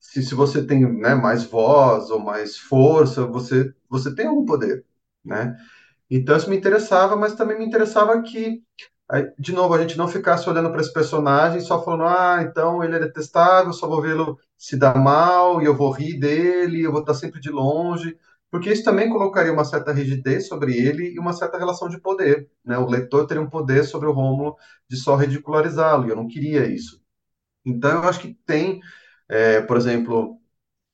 [0.00, 4.84] se, se você tem né, mais voz ou mais força, você, você tem algum poder,
[5.24, 5.56] né?
[6.10, 8.62] Então isso me interessava, mas também me interessava que,
[9.38, 12.96] de novo, a gente não ficasse olhando para esse personagem só falando, ah, então ele
[12.96, 17.00] é detestável, só vou vê-lo se dar mal e eu vou rir dele, eu vou
[17.00, 18.18] estar sempre de longe,
[18.50, 22.48] porque isso também colocaria uma certa rigidez sobre ele e uma certa relação de poder,
[22.64, 22.78] né?
[22.78, 24.56] O leitor teria um poder sobre o Rômulo
[24.88, 27.00] de só ridicularizá-lo, e eu não queria isso.
[27.64, 28.80] Então eu acho que tem,
[29.28, 30.38] é, por exemplo,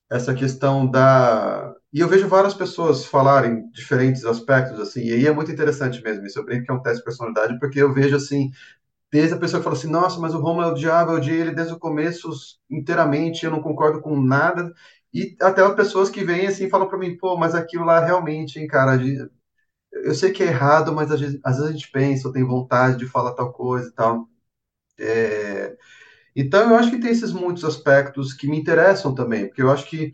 [0.09, 1.73] essa questão da.
[1.91, 6.25] E eu vejo várias pessoas falarem diferentes aspectos, assim, e aí é muito interessante mesmo.
[6.25, 8.51] Isso eu brinco que é um teste de personalidade, porque eu vejo, assim,
[9.11, 11.41] desde a pessoa que fala assim: nossa, mas o Romulo é o diabo, eu odiei
[11.41, 12.29] ele desde o começo
[12.69, 14.73] inteiramente, eu não concordo com nada.
[15.13, 18.59] E até as pessoas que vêm assim falam para mim: pô, mas aquilo lá realmente,
[18.59, 18.97] hein, cara,
[19.91, 23.07] eu sei que é errado, mas às vezes, a gente pensa, ou tem vontade de
[23.07, 24.27] falar tal coisa e tal.
[24.99, 25.75] É,
[26.35, 29.87] Então, eu acho que tem esses muitos aspectos que me interessam também, porque eu acho
[29.89, 30.13] que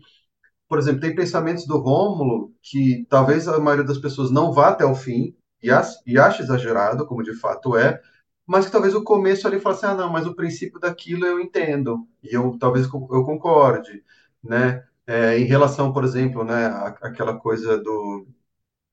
[0.68, 4.84] por exemplo, tem pensamentos do Rômulo que talvez a maioria das pessoas não vá até
[4.86, 8.00] o fim e, ach- e ache exagerado, como de fato é,
[8.46, 11.40] mas que talvez o começo ali fale assim, ah, não, mas o princípio daquilo eu
[11.40, 14.04] entendo, e eu talvez eu concorde,
[14.44, 14.84] né?
[15.12, 16.66] É, em relação, por exemplo, né,
[17.02, 18.28] àquela coisa do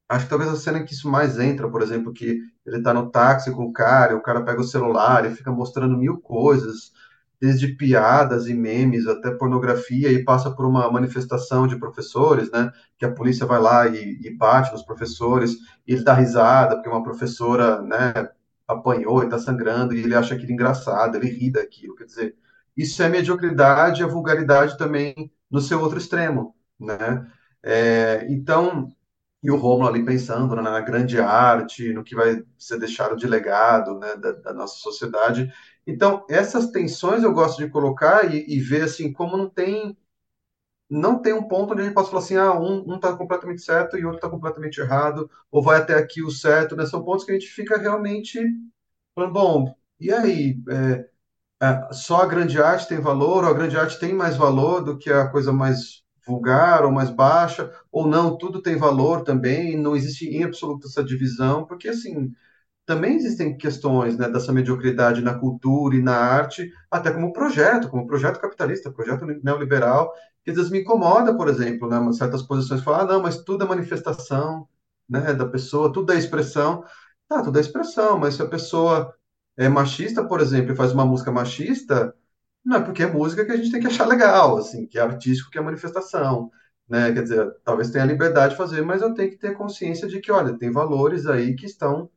[0.10, 3.12] Acho que talvez a cena que isso mais entra, por exemplo, que ele tá no
[3.12, 6.94] táxi com o cara, o cara pega o celular e fica mostrando mil coisas,
[7.42, 12.72] desde piadas e memes até pornografia, e passa por uma manifestação de professores, né?
[12.98, 15.54] Que a polícia vai lá e, e bate nos professores,
[15.88, 18.14] e ele dá risada, porque uma professora, né,
[18.68, 21.96] apanhou e tá sangrando, e ele acha aquilo engraçado, ele ri daquilo.
[21.96, 22.36] Quer dizer,
[22.76, 27.32] isso é mediocridade a vulgaridade também no seu outro extremo, né?
[27.64, 28.90] É, então,
[29.44, 33.28] e o Rômulo ali pensando né, na grande arte, no que vai ser deixado de
[33.28, 35.52] legado né, da, da nossa sociedade.
[35.86, 39.98] Então, essas tensões eu gosto de colocar e, e ver assim como não tem
[40.90, 43.98] não tem um ponto onde a gente possa falar assim, ah, um está completamente certo
[43.98, 46.86] e outro está completamente errado, ou vai até aqui o certo, né?
[46.86, 48.40] São pontos que a gente fica realmente
[49.16, 50.62] falando, bom, e aí?
[50.70, 51.10] É,
[51.91, 55.12] só a grande arte tem valor, ou a grande arte tem mais valor do que
[55.12, 60.28] a coisa mais vulgar ou mais baixa, ou não, tudo tem valor também, não existe
[60.28, 62.34] em absoluto essa divisão, porque assim,
[62.86, 68.08] também existem questões, né, dessa mediocridade na cultura e na arte, até como projeto, como
[68.08, 73.02] projeto capitalista, projeto neoliberal, que às vezes me incomoda, por exemplo, né, certas posições falam,
[73.02, 74.67] ah, não, mas tudo é manifestação,
[75.10, 76.84] né, da pessoa, tudo é expressão.
[77.28, 79.13] Tá, tudo é expressão, mas se a pessoa
[79.58, 82.13] é machista, por exemplo, e faz uma música machista,
[82.65, 85.02] não é porque é música que a gente tem que achar legal, assim, que é
[85.02, 86.52] artístico, que é manifestação,
[86.89, 87.12] né?
[87.13, 90.32] Quer dizer, talvez tenha liberdade de fazer, mas eu tenho que ter consciência de que,
[90.32, 92.10] olha, tem valores aí que estão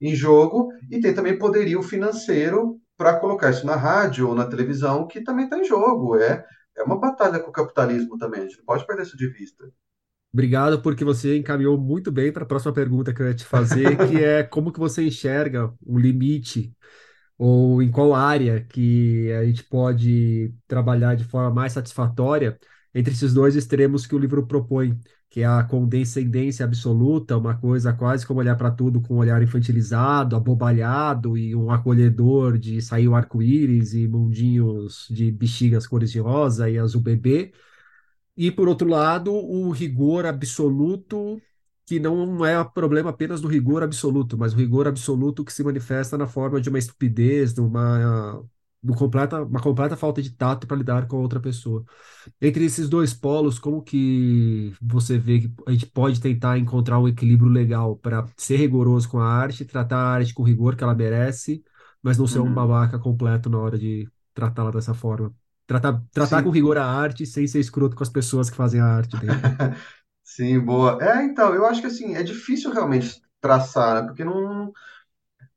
[0.00, 5.06] em jogo e tem também poderio financeiro para colocar isso na rádio ou na televisão,
[5.06, 6.16] que também está em jogo.
[6.16, 6.44] É,
[6.76, 9.70] é uma batalha com o capitalismo também, a gente não pode perder isso de vista.
[10.32, 13.98] Obrigado, porque você encaminhou muito bem para a próxima pergunta que eu ia te fazer,
[13.98, 16.72] que é como que você enxerga um limite
[17.38, 22.58] ou em qual área que a gente pode trabalhar de forma mais satisfatória
[22.94, 24.98] entre esses dois extremos que o livro propõe,
[25.30, 29.42] que é a condescendência absoluta, uma coisa quase como olhar para tudo com um olhar
[29.42, 36.20] infantilizado, abobalhado e um acolhedor de sair o arco-íris e mundinhos de bexigas cores de
[36.20, 37.52] rosa e azul bebê.
[38.38, 41.42] E, por outro lado, o rigor absoluto,
[41.86, 46.18] que não é problema apenas do rigor absoluto, mas o rigor absoluto que se manifesta
[46.18, 48.44] na forma de uma estupidez, de uma
[48.82, 51.84] do completa, uma completa falta de tato para lidar com outra pessoa.
[52.40, 57.08] Entre esses dois polos, como que você vê que a gente pode tentar encontrar um
[57.08, 60.84] equilíbrio legal para ser rigoroso com a arte, tratar a arte com o rigor que
[60.84, 61.62] ela merece,
[62.02, 62.52] mas não ser um Uhum.
[62.52, 65.34] babaca completo na hora de tratá-la dessa forma?
[65.68, 68.86] Tratar, tratar com rigor a arte sem ser escroto com as pessoas que fazem a
[68.86, 69.62] arte, de repente.
[70.24, 70.98] sim, boa.
[71.02, 74.08] É, então, eu acho que assim, é difícil realmente traçar, né?
[74.08, 74.72] Porque não,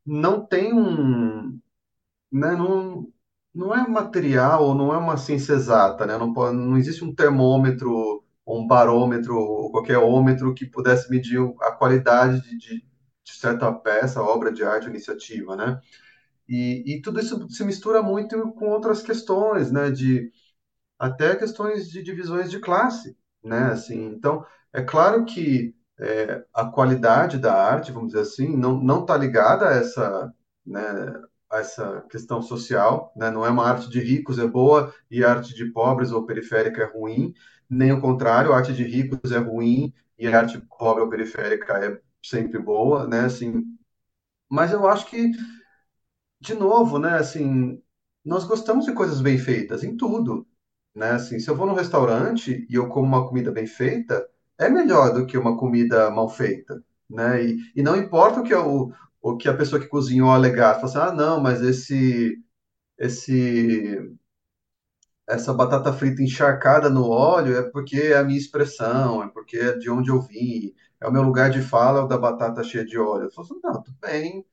[0.06, 1.60] não tem um,
[2.32, 3.08] né, não,
[3.54, 6.17] não é material ou não é uma ciência exata, né?
[6.17, 11.39] Não, pode, não existe um termômetro, ou um barômetro, ou qualquer ômetro que pudesse medir
[11.62, 12.80] a qualidade de, de,
[13.24, 15.80] de certa peça, obra de arte, iniciativa, né?
[16.52, 19.92] E, e tudo isso se mistura muito com outras questões, né?
[19.92, 20.32] De
[21.00, 23.72] até questões de divisões de classe, né?
[23.74, 29.02] Assim, então, é claro que é, a qualidade da arte, vamos dizer assim, não não
[29.02, 30.34] está ligada a essa,
[30.66, 30.82] né,
[31.52, 33.30] a essa questão social, né?
[33.32, 36.84] Não é uma arte de ricos é boa e a arte de pobres ou periférica
[36.84, 37.34] é ruim,
[37.70, 41.74] nem o contrário, a arte de ricos é ruim e a arte pobre ou periférica
[41.86, 43.22] é sempre boa, né?
[43.22, 43.64] Assim,
[44.50, 45.32] mas eu acho que
[46.41, 47.82] de novo, né, assim,
[48.25, 50.47] nós gostamos de coisas bem feitas em tudo,
[50.95, 51.12] né?
[51.13, 54.27] Assim, se eu vou num restaurante e eu como uma comida bem feita,
[54.60, 57.43] é melhor do que uma comida mal feita, né?
[57.45, 60.86] E, e não importa o que, o, o que a pessoa que cozinhou alegar, fala
[60.88, 62.43] assim, ah, não, mas esse,
[62.99, 64.15] esse,
[65.27, 69.77] essa batata frita encharcada no óleo é porque é a minha expressão, é porque é
[69.77, 72.86] de onde eu vim, é o meu lugar de fala, é o da batata cheia
[72.86, 73.25] de óleo.
[73.25, 74.45] Eu falo assim, não, tudo bem,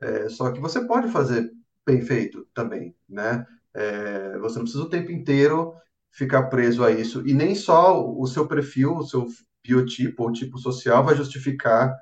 [0.00, 1.50] é, só que você pode fazer
[1.86, 3.46] bem feito também, né?
[3.74, 5.74] É, você não precisa o tempo inteiro
[6.10, 7.26] ficar preso a isso.
[7.26, 9.26] E nem só o seu perfil, o seu
[9.64, 11.94] biotipo ou tipo social vai justificar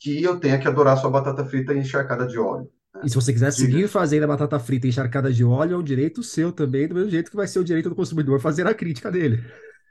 [0.00, 2.70] que eu tenha que adorar sua batata frita encharcada de óleo.
[3.02, 3.10] E Né?
[3.10, 6.52] se você quiser seguir fazendo a batata frita encharcada de óleo, é um direito seu
[6.52, 9.42] também, do mesmo jeito que vai ser o direito do consumidor fazer a crítica dele.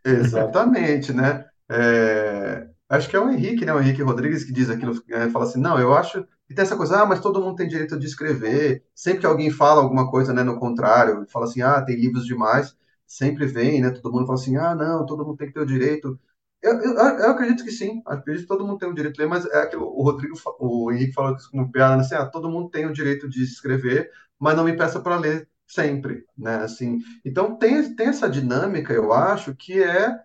[0.05, 1.45] Exatamente, né?
[1.69, 3.73] É, acho que é o Henrique, né?
[3.73, 6.77] O Henrique Rodrigues que diz aquilo, é, fala assim, não, eu acho que tem essa
[6.77, 8.83] coisa, ah, mas todo mundo tem direito de escrever.
[8.95, 12.75] Sempre que alguém fala alguma coisa, né, no contrário, fala assim, ah, tem livros demais,
[13.07, 13.91] sempre vem, né?
[13.91, 16.19] Todo mundo fala assim, ah, não, todo mundo tem que ter o direito.
[16.61, 19.27] Eu, eu, eu acredito que sim, acredito que todo mundo tem o direito de ler,
[19.27, 22.49] mas é aquilo, o Rodrigo, o Henrique falou isso com piada, né, assim, ah, todo
[22.49, 26.57] mundo tem o direito de escrever, mas não me peça para ler sempre, né?
[26.57, 30.19] Assim, então tem, tem essa dinâmica, eu acho, que é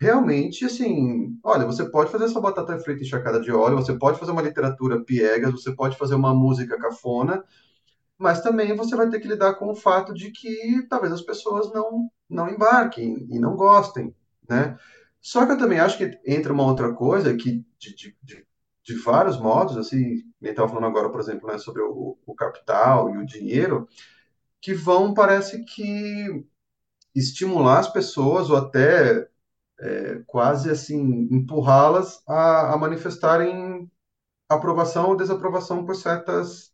[0.00, 4.32] realmente assim, olha, você pode fazer sua batata frita encharcada de óleo, você pode fazer
[4.32, 7.44] uma literatura piegas, você pode fazer uma música cafona,
[8.16, 11.72] mas também você vai ter que lidar com o fato de que talvez as pessoas
[11.72, 14.14] não não embarquem e não gostem,
[14.48, 14.76] né?
[15.20, 18.46] Só que eu também acho que entra uma outra coisa que de, de,
[18.84, 23.14] de, vários modos, assim, eu estava falando agora, por exemplo, né, sobre o, o capital
[23.14, 23.88] e o dinheiro,
[24.60, 26.44] que vão, parece que
[27.14, 29.28] estimular as pessoas ou até
[29.80, 33.90] é, quase assim empurrá-las a, a manifestarem
[34.48, 36.72] aprovação ou desaprovação por certas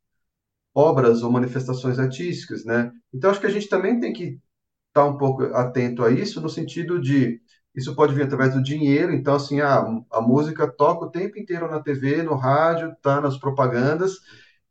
[0.75, 2.93] obras ou manifestações artísticas, né?
[3.13, 4.41] Então acho que a gente também tem que
[4.89, 7.41] estar um pouco atento a isso no sentido de
[7.75, 11.69] isso pode vir através do dinheiro, então assim, a, a música toca o tempo inteiro
[11.69, 14.13] na TV, no rádio, tá nas propagandas,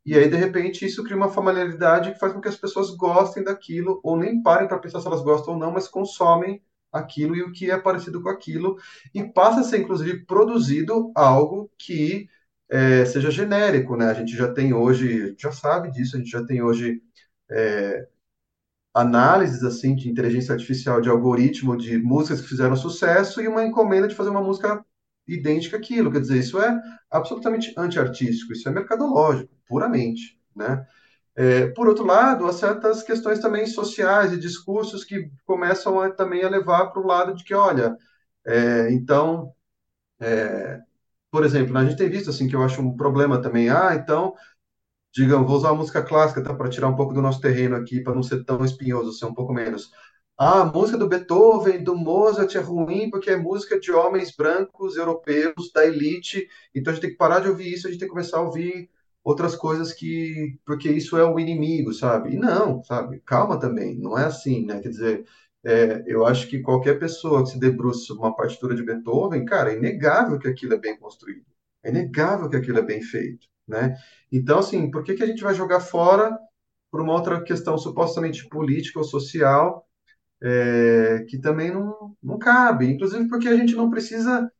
[0.06, 3.44] e aí de repente isso cria uma familiaridade que faz com que as pessoas gostem
[3.44, 6.62] daquilo ou nem parem para pensar se elas gostam ou não, mas consomem
[6.94, 8.76] aquilo e o que é parecido com aquilo
[9.14, 12.28] e passa a ser inclusive produzido algo que
[12.70, 14.06] é, seja genérico, né?
[14.06, 17.02] A gente já tem hoje, já sabe disso, a gente já tem hoje
[17.50, 18.08] é,
[18.94, 24.08] análises assim de inteligência artificial de algoritmo de músicas que fizeram sucesso e uma encomenda
[24.08, 24.84] de fazer uma música
[25.26, 26.12] idêntica àquilo.
[26.12, 26.80] Quer dizer, isso é
[27.10, 30.86] absolutamente antiartístico, isso é mercadológico, puramente, né?
[31.36, 36.44] É, por outro lado, há certas questões também sociais e discursos que começam a, também
[36.44, 37.96] a levar para o lado de que, olha,
[38.46, 39.52] é, então,
[41.30, 43.68] por exemplo, a gente tem visto assim que eu acho um problema também.
[43.68, 44.34] Ah, então
[45.14, 48.02] digam, vou usar a música clássica, tá, para tirar um pouco do nosso terreno aqui,
[48.02, 49.90] para não ser tão espinhoso, ser um pouco menos.
[50.38, 54.96] Ah, a música do Beethoven, do Mozart é ruim porque é música de homens brancos,
[54.96, 58.08] europeus, da elite, então a gente tem que parar de ouvir isso, a gente tem
[58.08, 58.90] que começar a ouvir
[59.24, 62.34] outras coisas que, porque isso é o inimigo, sabe?
[62.34, 63.20] E não, sabe?
[63.26, 64.80] Calma também, não é assim, né?
[64.80, 65.26] Quer dizer,
[65.64, 69.76] é, eu acho que qualquer pessoa que se debruça uma partitura de Beethoven, cara, é
[69.78, 71.46] inegável que aquilo é bem construído,
[71.82, 73.96] é inegável que aquilo é bem feito, né?
[74.30, 76.38] Então, assim, por que que a gente vai jogar fora
[76.90, 79.88] por uma outra questão supostamente política ou social
[80.42, 82.86] é, que também não, não cabe?
[82.86, 84.50] Inclusive porque a gente não precisa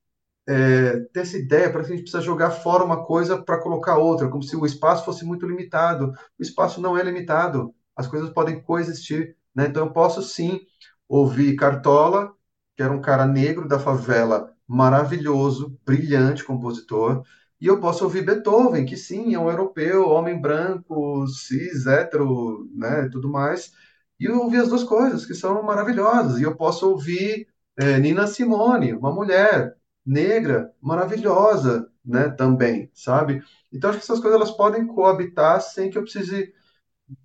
[0.47, 3.97] é, ter essa ideia, para que a gente precisa jogar fora uma coisa para colocar
[3.99, 6.13] outra, como se o espaço fosse muito limitado.
[6.39, 9.37] O espaço não é limitado, as coisas podem coexistir.
[9.55, 9.67] Né?
[9.67, 10.61] Então, eu posso sim
[11.09, 12.35] ouvir Cartola,
[12.77, 17.25] que era um cara negro da favela, maravilhoso, brilhante compositor,
[17.61, 23.09] e eu posso ouvir Beethoven, que sim, é um europeu, homem branco, cis, hétero, né,
[23.11, 23.73] tudo mais,
[24.19, 26.39] e eu as duas coisas, que são maravilhosas.
[26.41, 33.43] E eu posso ouvir é, Nina Simone, uma mulher, negra, maravilhosa, né, também, sabe?
[33.73, 36.53] Então acho que essas coisas elas podem coabitar sem que eu precise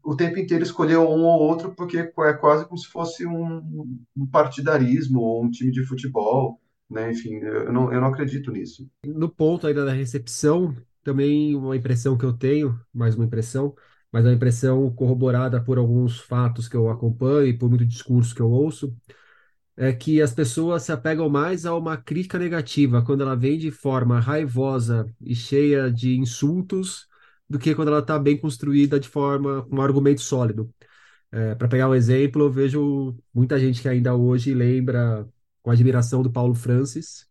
[0.03, 4.27] o tempo inteiro escolher um ou outro, porque é quase como se fosse um, um
[4.27, 7.11] partidarismo ou um time de futebol, né?
[7.11, 8.89] Enfim, eu não, eu não acredito nisso.
[9.05, 13.73] No ponto ainda da recepção, também uma impressão que eu tenho, mais uma impressão,
[14.11, 18.35] mas é uma impressão corroborada por alguns fatos que eu acompanho e por muito discurso
[18.35, 18.95] que eu ouço,
[19.79, 23.71] é que as pessoas se apegam mais a uma crítica negativa quando ela vem de
[23.71, 27.07] forma raivosa e cheia de insultos
[27.49, 30.73] do que quando ela está bem construída de forma com um argumento sólido.
[31.31, 35.27] É, Para pegar um exemplo, eu vejo muita gente que ainda hoje lembra
[35.61, 37.28] com admiração do Paulo Francis,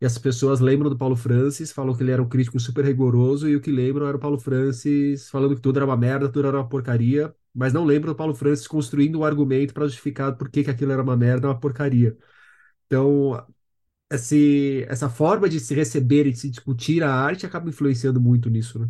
[0.00, 3.48] e as pessoas lembram do Paulo Francis, falam que ele era um crítico super rigoroso,
[3.48, 6.46] e o que lembram era o Paulo Francis falando que tudo era uma merda, tudo
[6.48, 10.48] era uma porcaria, mas não lembram do Paulo Francis construindo um argumento para justificar por
[10.50, 12.16] que, que aquilo era uma merda, uma porcaria.
[12.86, 13.46] Então,
[14.10, 18.50] esse, essa forma de se receber e de se discutir a arte acaba influenciando muito
[18.50, 18.88] nisso, né?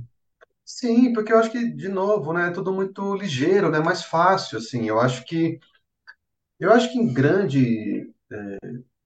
[0.65, 4.59] Sim, porque eu acho que, de novo, né, é tudo muito ligeiro, né, mais fácil,
[4.59, 4.87] assim.
[4.89, 5.59] Eu acho que,
[6.61, 8.98] eu acho que em grande, como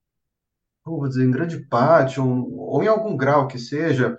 [0.85, 4.19] vou dizer, em grande parte, ou, ou em algum grau que seja,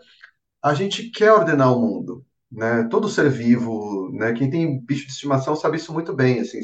[0.64, 2.86] a gente quer ordenar o mundo, né?
[2.90, 4.34] Todo ser vivo, né?
[4.34, 6.62] Quem tem bicho de estimação sabe isso muito bem, assim.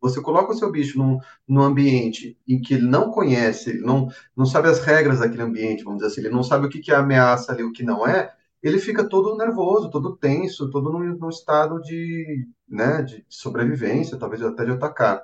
[0.00, 4.08] Você coloca o seu bicho num, num ambiente em que ele não conhece, ele não,
[4.36, 6.92] não sabe as regras daquele ambiente, vamos dizer assim, ele não sabe o que que
[6.92, 11.00] é ameaça ali, o que não é, ele fica todo nervoso, todo tenso, todo num,
[11.18, 15.22] num estado de, né, de sobrevivência, talvez até de atacar.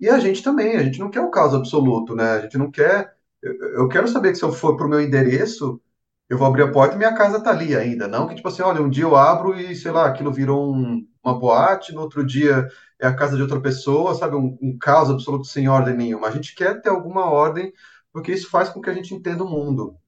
[0.00, 2.24] E a gente também, a gente não quer o caos absoluto, né?
[2.32, 3.13] A gente não quer.
[3.44, 5.80] Eu, quero saber que se eu for para o meu endereço,
[6.28, 8.08] eu vou abrir a porta e minha casa tá ali ainda.
[8.08, 11.06] Não que, tipo assim, olha, um dia eu abro e, sei lá, aquilo virou um,
[11.22, 12.66] uma boate, no outro dia
[13.00, 14.36] é a casa de outra pessoa, sabe?
[14.36, 16.28] Um, um caos absoluto sem ordem nenhuma.
[16.28, 17.72] A gente quer ter alguma ordem,
[18.12, 19.98] porque isso faz com que a gente entenda o mundo.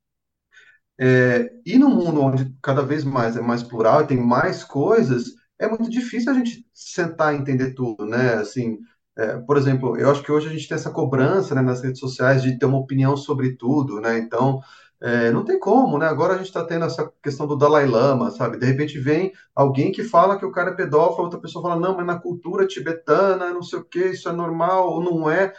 [0.98, 5.34] É, e no mundo onde cada vez mais é mais plural e tem mais coisas,
[5.58, 8.34] é muito difícil a gente sentar e entender tudo, né?
[8.34, 8.78] Assim,
[9.16, 12.00] é, por exemplo, eu acho que hoje a gente tem essa cobrança, né, nas redes
[12.00, 14.18] sociais de ter uma opinião sobre tudo, né?
[14.18, 14.60] Então,
[15.00, 16.06] é, não tem como, né?
[16.06, 18.58] Agora a gente está tendo essa questão do Dalai Lama, sabe?
[18.58, 21.96] De repente vem alguém que fala que o cara é pedófilo, outra pessoa fala, não,
[21.96, 25.52] mas na cultura tibetana, não sei o que, isso é normal ou não é.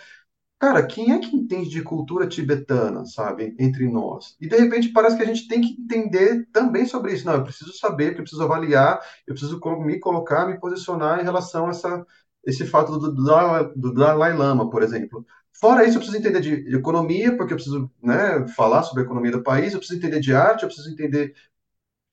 [0.59, 4.35] Cara, quem é que entende de cultura tibetana, sabe, entre nós?
[4.41, 7.25] E de repente parece que a gente tem que entender também sobre isso.
[7.27, 11.67] Não, eu preciso saber, eu preciso avaliar, eu preciso me colocar, me posicionar em relação
[11.67, 12.05] a essa,
[12.47, 15.25] esse fato do, do, Dalai Lama, por exemplo.
[15.60, 19.31] Fora isso, eu preciso entender de, economia, porque eu preciso né, falar sobre a economia
[19.31, 21.36] do país, eu preciso entender de arte, eu preciso entender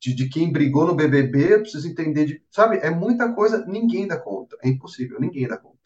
[0.01, 2.42] de, de, quem brigou no BBB, eu preciso entender de.
[2.51, 4.57] Sabe, é muita coisa, ninguém dá conta.
[4.62, 5.79] É impossível, ninguém dá conta.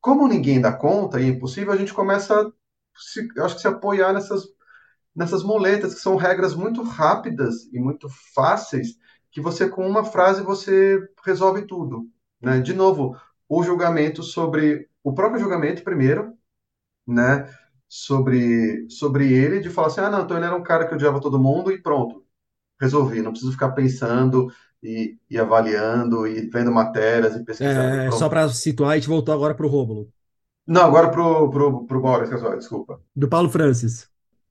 [0.00, 2.52] Como ninguém dá conta e é impossível, a gente começa a
[2.96, 4.44] se, acho que se apoiar nessas,
[5.16, 8.98] nessas muletas, que são regras muito rápidas e muito fáceis,
[9.30, 12.06] que você, com uma frase, você resolve tudo.
[12.40, 12.60] Né?
[12.60, 13.16] De novo,
[13.52, 14.88] o julgamento sobre.
[15.04, 16.32] O próprio julgamento, primeiro,
[17.06, 17.52] né?
[17.86, 21.20] Sobre, sobre ele, de falar assim: ah, não, então ele era um cara que odiava
[21.20, 22.24] todo mundo e pronto,
[22.80, 23.20] resolvi.
[23.20, 24.50] Não preciso ficar pensando
[24.82, 27.96] e, e avaliando e vendo matérias e pesquisando.
[27.96, 30.08] É, só para situar, a gente voltou agora para o Rômulo.
[30.66, 33.00] Não, agora pro, pro, pro Casual, desculpa.
[33.14, 34.08] Do Paulo Francis.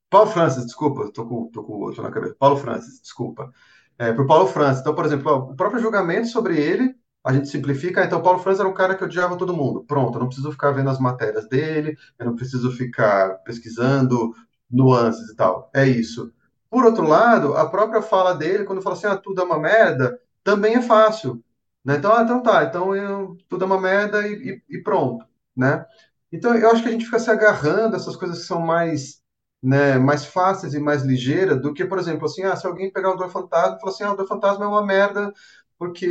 [0.09, 2.35] Paulo Francis, desculpa, tô com, tô com o outro na cabeça.
[2.37, 3.51] Paulo Francis, desculpa.
[3.97, 4.81] É, pro Paulo Francis.
[4.81, 6.93] Então, por exemplo, o próprio julgamento sobre ele,
[7.23, 8.03] a gente simplifica.
[8.03, 9.83] Então, Paulo Francis era um cara que odiava todo mundo.
[9.83, 14.33] Pronto, eu não preciso ficar vendo as matérias dele, eu não preciso ficar pesquisando
[14.69, 15.69] nuances e tal.
[15.73, 16.33] É isso.
[16.69, 20.19] Por outro lado, a própria fala dele, quando fala assim, ah, tudo é uma merda,
[20.43, 21.43] também é fácil,
[21.83, 21.97] né?
[21.97, 25.85] Então, ah, então tá, então eu, tudo é uma merda e, e, e pronto, né?
[26.31, 29.21] Então, eu acho que a gente fica se agarrando a essas coisas que são mais,
[29.61, 33.11] né, mais fáceis e mais ligeiras do que, por exemplo, assim, ah, se alguém pegar
[33.11, 35.33] o Dor Fantasma e falar assim, ah, o Dor Fantasma é uma merda
[35.81, 36.05] porque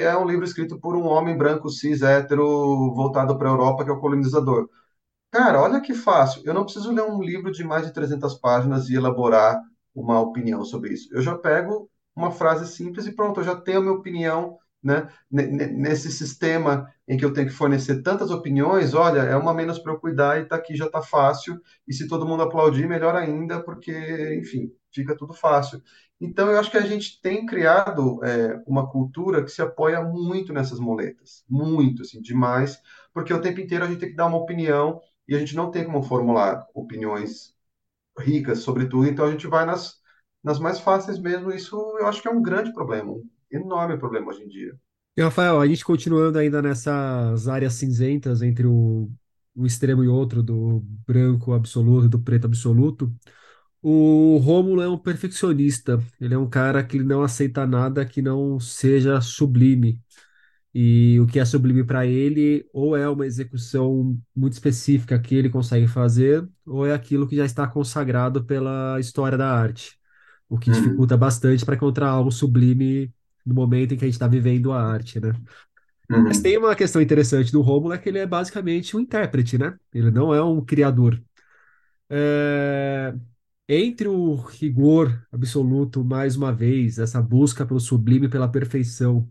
[0.00, 2.44] é um livro escrito por um homem branco, cis, hétero,
[2.94, 4.68] voltado para a Europa, que é o colonizador.
[5.30, 6.42] Cara, olha que fácil.
[6.46, 9.60] Eu não preciso ler um livro de mais de 300 páginas e elaborar
[9.94, 11.08] uma opinião sobre isso.
[11.14, 15.08] Eu já pego uma frase simples e pronto, eu já tenho a minha opinião, né?
[15.30, 19.92] Nesse sistema em que eu tenho que fornecer tantas opiniões, olha, é uma menos para
[19.92, 21.60] eu cuidar e tá aqui já tá fácil.
[21.88, 23.92] E se todo mundo aplaudir, melhor ainda, porque,
[24.40, 25.82] enfim, fica tudo fácil.
[26.20, 30.52] Então, eu acho que a gente tem criado é, uma cultura que se apoia muito
[30.52, 32.80] nessas moletas, muito, assim, demais,
[33.12, 35.70] porque o tempo inteiro a gente tem que dar uma opinião e a gente não
[35.70, 37.54] tem como formular opiniões
[38.18, 40.00] ricas sobre tudo, então a gente vai nas,
[40.42, 41.52] nas mais fáceis mesmo.
[41.52, 44.78] Isso eu acho que é um grande problema, um enorme problema hoje em dia.
[45.16, 49.10] E, Rafael, a gente continuando ainda nessas áreas cinzentas entre o,
[49.64, 53.10] extremo e outro, do branco absoluto e do preto absoluto,
[53.88, 55.98] o Rômulo é um perfeccionista.
[56.20, 60.00] Ele é um cara que não aceita nada que não seja sublime.
[60.74, 65.50] E o que é sublime para ele, ou é uma execução muito específica que ele
[65.50, 69.98] consegue fazer, ou é aquilo que já está consagrado pela história da arte.
[70.48, 73.12] O que Uhum, dificulta bastante para encontrar algo sublime
[73.46, 75.32] no momento em que a gente está vivendo a arte, né?
[76.24, 79.58] Mas uhum, tem uma questão interessante do Rômulo, é que ele é basicamente um intérprete,
[79.58, 79.78] né?
[79.94, 81.22] Ele não é um criador.
[82.10, 83.14] É,
[83.68, 89.28] Entre o rigor absoluto, mais uma vez, essa busca pelo sublime, pela perfeição,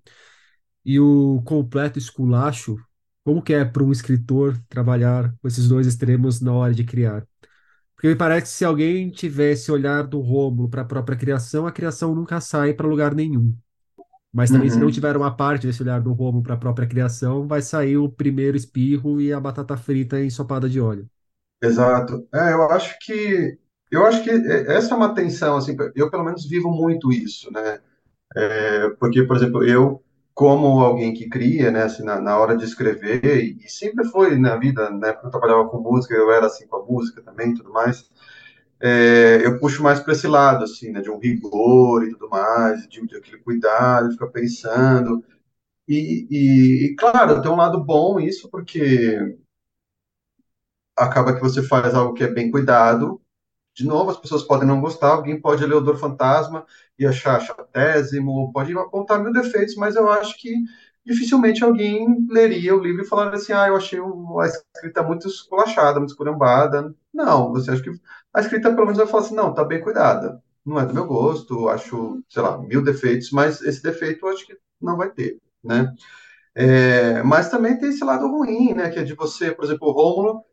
[0.83, 2.77] e o completo esculacho,
[3.23, 7.25] como que é para um escritor trabalhar com esses dois extremos na hora de criar?
[7.95, 11.71] Porque me parece que se alguém tivesse olhar do Rômulo para a própria criação, a
[11.71, 13.55] criação nunca sai para lugar nenhum.
[14.33, 14.91] Mas também, se não uhum.
[14.91, 18.57] tiver uma parte desse olhar do Rômulo para a própria criação, vai sair o primeiro
[18.57, 21.09] espirro e a batata frita ensopada de óleo.
[21.63, 22.27] Exato.
[22.33, 23.57] É, eu acho que
[23.91, 27.51] eu acho que é, essa é uma tensão assim, eu pelo menos vivo muito isso,
[27.51, 27.79] né?
[28.35, 32.65] É, porque, por exemplo, eu como alguém que cria, né, assim, na, na hora de
[32.65, 36.67] escrever e, e sempre foi na vida, né, eu trabalhava com música, eu era assim
[36.67, 38.09] com a música também, tudo mais.
[38.81, 42.87] É, eu puxo mais para esse lado, assim, né, de um rigor e tudo mais,
[42.87, 45.23] de, de aquele cuidado, ficar pensando.
[45.87, 49.37] E, e, e, claro, tem um lado bom isso, porque
[50.97, 53.21] acaba que você faz algo que é bem cuidado.
[53.75, 56.65] De novo, as pessoas podem não gostar, alguém pode ler o Dor Fantasma
[56.97, 60.55] e achar chatésimo, pode apontar mil defeitos, mas eu acho que
[61.05, 65.99] dificilmente alguém leria o livro e falaria assim, ah, eu achei a escrita muito esculachada,
[65.99, 66.95] muito esculhambada.
[67.13, 67.91] Não, você acha que
[68.33, 70.41] a escrita pelo menos vai falar assim, não, tá bem cuidada.
[70.65, 74.47] Não é do meu gosto, acho, sei lá, mil defeitos, mas esse defeito eu acho
[74.47, 75.93] que não vai ter, né?
[76.55, 78.89] É, mas também tem esse lado ruim, né?
[78.89, 80.45] Que é de você, por exemplo, o Rômulo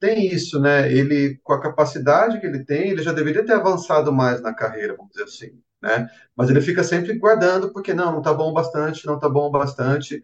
[0.00, 0.90] tem isso, né?
[0.92, 4.96] Ele, com a capacidade que ele tem, ele já deveria ter avançado mais na carreira,
[4.96, 6.08] vamos dizer assim, né?
[6.36, 10.22] Mas ele fica sempre guardando, porque não, não tá bom bastante, não tá bom bastante,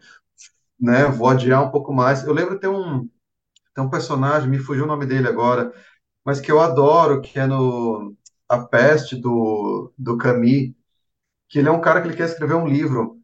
[0.81, 1.07] né?
[1.07, 2.25] Vou adiar um pouco mais.
[2.25, 3.09] Eu lembro ter um,
[3.75, 5.73] tem um personagem, me fugiu o nome dele agora,
[6.25, 8.17] mas que eu adoro, que é no
[8.49, 10.75] A Peste do, do Camus,
[11.49, 13.21] que ele é um cara que ele quer escrever um livro.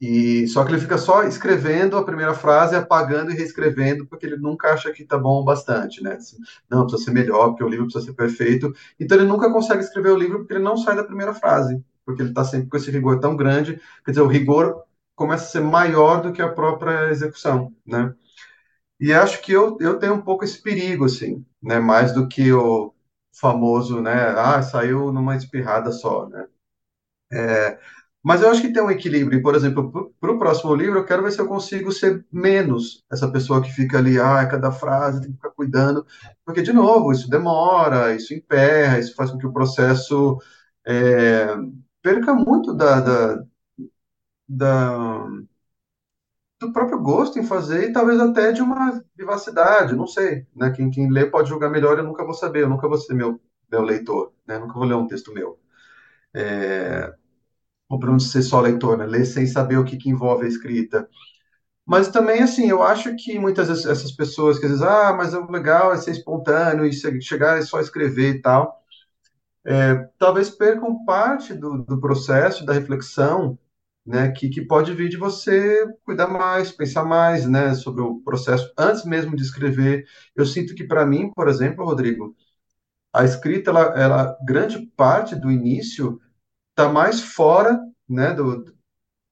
[0.00, 4.36] E só que ele fica só escrevendo a primeira frase, apagando e reescrevendo, porque ele
[4.36, 6.14] nunca acha que tá bom o bastante, né?
[6.14, 6.38] Assim,
[6.70, 8.72] Não, precisa ser melhor, porque o livro precisa ser perfeito.
[8.98, 12.22] Então ele nunca consegue escrever o livro porque ele não sai da primeira frase, porque
[12.22, 13.78] ele está sempre com esse rigor tão grande.
[14.04, 14.82] Quer dizer, o rigor
[15.14, 18.14] começa a ser maior do que a própria execução, né?
[19.00, 21.80] E acho que eu, eu tenho um pouco esse perigo, assim, né?
[21.80, 22.94] Mais do que o
[23.40, 24.12] famoso, né?
[24.36, 26.46] Ah, saiu numa espirrada só, né?
[28.22, 29.42] Mas eu acho que tem um equilíbrio.
[29.42, 33.30] Por exemplo, para o próximo livro, eu quero ver se eu consigo ser menos essa
[33.30, 36.06] pessoa que fica ali, ah, cada frase tem que ficar cuidando.
[36.44, 40.38] Porque, de novo, isso demora, isso emperra, isso faz com que o processo
[40.86, 41.56] é,
[42.02, 43.44] perca muito da, da,
[44.48, 45.26] da,
[46.60, 50.46] do próprio gosto em fazer e talvez até de uma vivacidade, não sei.
[50.54, 50.70] Né?
[50.70, 53.40] Quem, quem lê pode julgar melhor, eu nunca vou saber, eu nunca vou ser meu,
[53.70, 54.58] meu leitor, né?
[54.58, 55.58] Nunca vou ler um texto meu.
[56.34, 57.19] Ou
[57.98, 59.06] para não ser só leitor, né?
[59.06, 61.08] Ler sem saber o que, que envolve a escrita.
[61.86, 65.50] Mas também, assim, eu acho que muitas vezes essas pessoas que dizem, ah, mas o
[65.50, 68.80] legal é ser espontâneo e chegar e só escrever e tal,
[69.64, 73.58] é, talvez percam parte do, do processo, da reflexão,
[74.06, 78.72] né, que, que pode vir de você cuidar mais, pensar mais, né, sobre o processo
[78.78, 80.06] antes mesmo de escrever.
[80.34, 82.34] Eu sinto que, para mim, por exemplo, Rodrigo,
[83.12, 86.20] a escrita, ela, ela grande parte do início
[86.80, 87.78] está mais fora,
[88.08, 88.64] né, do,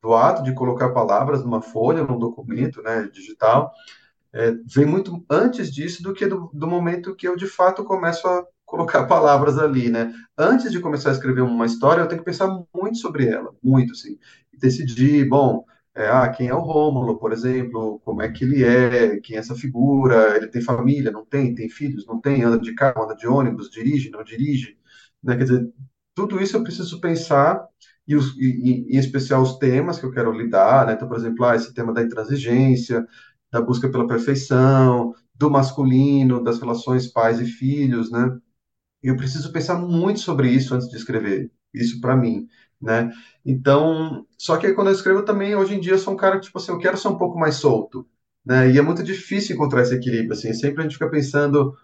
[0.02, 3.72] do ato de colocar palavras numa folha, num documento, né, digital,
[4.32, 8.28] é, vem muito antes disso do que do, do, momento que eu de fato começo
[8.28, 10.12] a colocar palavras ali, né?
[10.36, 13.92] Antes de começar a escrever uma história, eu tenho que pensar muito sobre ela, muito,
[13.92, 14.18] assim,
[14.52, 18.62] e decidir, bom, é, ah, quem é o Rômulo, por exemplo, como é que ele
[18.62, 22.58] é, quem é essa figura, ele tem família, não tem, tem filhos, não tem, anda
[22.58, 24.76] de carro, anda de ônibus, dirige, não dirige,
[25.22, 25.36] né?
[25.36, 25.72] Quer dizer,
[26.26, 27.64] tudo isso eu preciso pensar
[28.06, 30.94] e, os, e, e, em especial os temas que eu quero lidar, né?
[30.94, 33.06] Então, por exemplo, ah, esse tema da intransigência,
[33.50, 38.36] da busca pela perfeição, do masculino, das relações pais e filhos, né?
[39.02, 41.50] Eu preciso pensar muito sobre isso antes de escrever.
[41.72, 42.48] Isso para mim,
[42.80, 43.10] né?
[43.44, 46.46] Então, só que quando eu escrevo também, hoje em dia, eu sou um cara que,
[46.46, 48.06] tipo assim, eu quero ser um pouco mais solto,
[48.44, 48.70] né?
[48.72, 50.52] E é muito difícil encontrar esse equilíbrio, assim.
[50.54, 51.76] Sempre a gente fica pensando,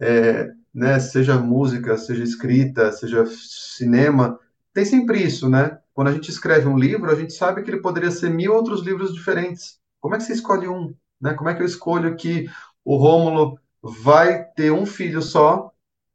[0.00, 0.98] é, né?
[1.00, 4.38] Seja música, seja escrita, seja cinema,
[4.72, 5.78] tem sempre isso, né?
[5.92, 8.82] Quando a gente escreve um livro, a gente sabe que ele poderia ser mil outros
[8.82, 9.78] livros diferentes.
[10.00, 10.94] Como é que você escolhe um?
[11.20, 11.34] Né?
[11.34, 12.48] Como é que eu escolho que
[12.84, 15.70] o Rômulo vai ter um filho só,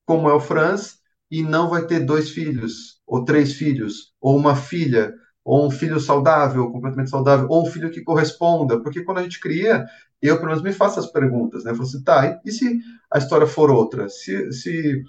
[0.05, 4.55] como é o Franz, e não vai ter dois filhos, ou três filhos, ou uma
[4.55, 5.13] filha,
[5.43, 8.81] ou um filho saudável, completamente saudável, ou um filho que corresponda?
[8.81, 9.85] Porque quando a gente cria,
[10.21, 11.71] eu pelo menos me faço as perguntas, né?
[11.71, 12.79] Eu falo assim, tá, e se
[13.11, 14.09] a história for outra?
[14.09, 15.03] Se, se,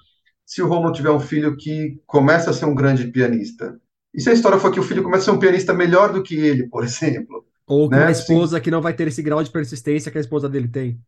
[0.44, 3.80] se o Romulo tiver um filho que começa a ser um grande pianista?
[4.14, 6.22] E se a história for que o filho começa a ser um pianista melhor do
[6.22, 7.44] que ele, por exemplo?
[7.66, 8.02] Ou com né?
[8.02, 8.62] uma esposa Sim.
[8.62, 11.00] que não vai ter esse grau de persistência que a esposa dele tem.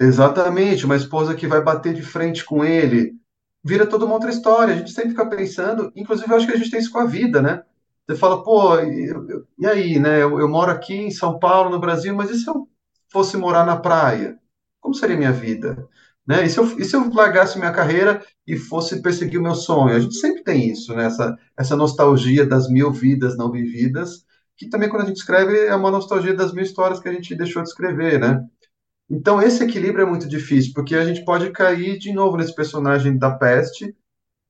[0.00, 3.14] Exatamente, uma esposa que vai bater de frente com ele.
[3.64, 4.74] Vira toda uma outra história.
[4.74, 7.04] A gente sempre fica pensando, inclusive eu acho que a gente tem isso com a
[7.06, 7.62] vida, né?
[8.06, 10.22] Você fala, pô, e aí, né?
[10.22, 12.66] Eu, eu moro aqui em São Paulo, no Brasil, mas e se eu
[13.08, 14.38] fosse morar na praia?
[14.80, 15.88] Como seria minha vida?
[16.26, 16.44] Né?
[16.44, 19.96] E, se eu, e se eu largasse minha carreira e fosse perseguir o meu sonho?
[19.96, 21.06] A gente sempre tem isso, né?
[21.06, 25.74] essa, essa nostalgia das mil vidas não vividas, que também quando a gente escreve é
[25.74, 28.44] uma nostalgia das mil histórias que a gente deixou de escrever, né?
[29.08, 33.16] Então esse equilíbrio é muito difícil, porque a gente pode cair de novo nesse personagem
[33.16, 33.96] da peste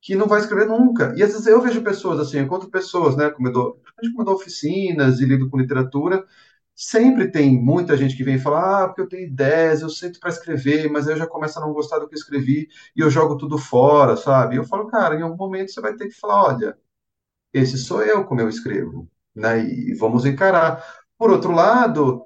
[0.01, 1.15] que não vai escrever nunca.
[1.17, 4.05] E às vezes eu vejo pessoas assim, eu encontro pessoas, né, como eu dou, a
[4.05, 6.25] gente dou oficinas e lido com literatura,
[6.79, 10.31] sempre tem muita gente que vem falar, ah, porque eu tenho ideias, eu sinto para
[10.31, 13.11] escrever, mas aí eu já começo a não gostar do que eu escrevi e eu
[13.11, 14.57] jogo tudo fora, sabe?
[14.57, 16.79] Eu falo, cara, em algum momento você vai ter que falar, olha,
[17.53, 19.09] esse sou eu como eu escrevo
[19.39, 19.65] né?
[19.65, 20.85] E vamos encarar.
[21.17, 22.25] Por outro lado,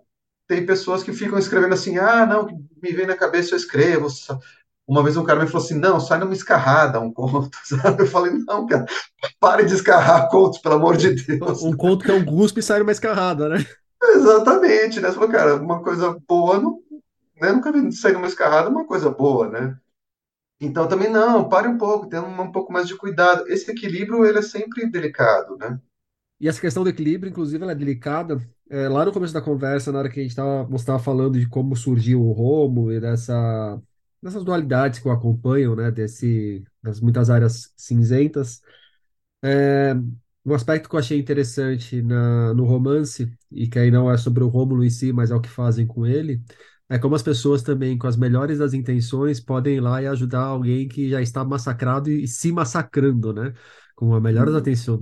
[0.48, 2.46] tem pessoas que ficam escrevendo assim, ah, não,
[2.82, 4.08] me vem na cabeça, eu escrevo.
[4.86, 8.02] Uma vez um cara me falou assim, não, sai numa escarrada um conto, sabe?
[8.02, 8.86] Eu falei, não, cara,
[9.38, 11.62] pare de escarrar contos, pelo amor de Deus.
[11.62, 13.64] Um conto que é um guspe sai numa escarrada, né?
[14.02, 15.08] Exatamente, né?
[15.08, 16.82] Você falou, cara, uma coisa boa, não,
[17.40, 17.52] né?
[17.52, 19.78] nunca vi sair numa escarrada uma coisa boa, né?
[20.60, 23.48] Então também não, pare um pouco, tenha um, um pouco mais de cuidado.
[23.48, 25.80] Esse equilíbrio, ele é sempre delicado, né?
[26.40, 28.40] E essa questão do equilíbrio, inclusive, ela é delicada.
[28.68, 31.76] É, lá no começo da conversa, na hora que a gente estava falando de como
[31.76, 33.80] surgiu o Romo e dessa,
[34.20, 38.60] dessas dualidades que o acompanham, né, desse, das muitas áreas cinzentas,
[39.42, 39.94] é,
[40.44, 44.42] um aspecto que eu achei interessante na, no romance, e que aí não é sobre
[44.44, 46.42] o Rômulo em si, mas é o que fazem com ele,
[46.88, 50.42] é como as pessoas também, com as melhores das intenções, podem ir lá e ajudar
[50.42, 53.54] alguém que já está massacrado e, e se massacrando, né?
[53.94, 55.00] com a melhor das atenções.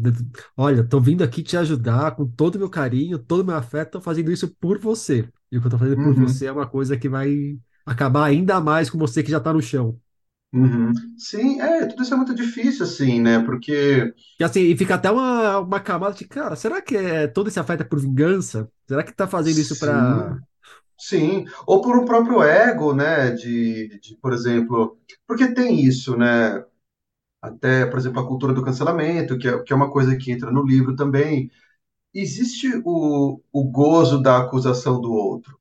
[0.57, 3.93] Olha, tô vindo aqui te ajudar com todo o meu carinho, todo o meu afeto,
[3.93, 5.29] tô fazendo isso por você.
[5.51, 8.25] E o que eu tô fazendo por Uhum, você é uma coisa que vai acabar
[8.27, 9.99] ainda mais com você que já tá no chão.
[10.53, 10.93] Uhum.
[11.19, 13.41] Sim, é, tudo isso é muito difícil, assim, né?
[13.45, 17.49] Porque, E assim, e fica até uma, uma camada de, cara, será que é, todo
[17.49, 18.71] esse afeto é por vingança?
[18.89, 20.35] Será que tá fazendo isso pra.
[20.35, 20.43] sim,
[20.99, 21.45] sim.
[21.67, 23.31] Ou por um próprio ego, né?
[23.33, 26.65] De, de, por exemplo, porque tem isso, né?
[27.43, 30.51] Até, por exemplo, a cultura do cancelamento, que é, que é uma coisa que entra
[30.53, 31.51] no livro também.
[32.15, 35.59] Existe o, o gozo da acusação do outro,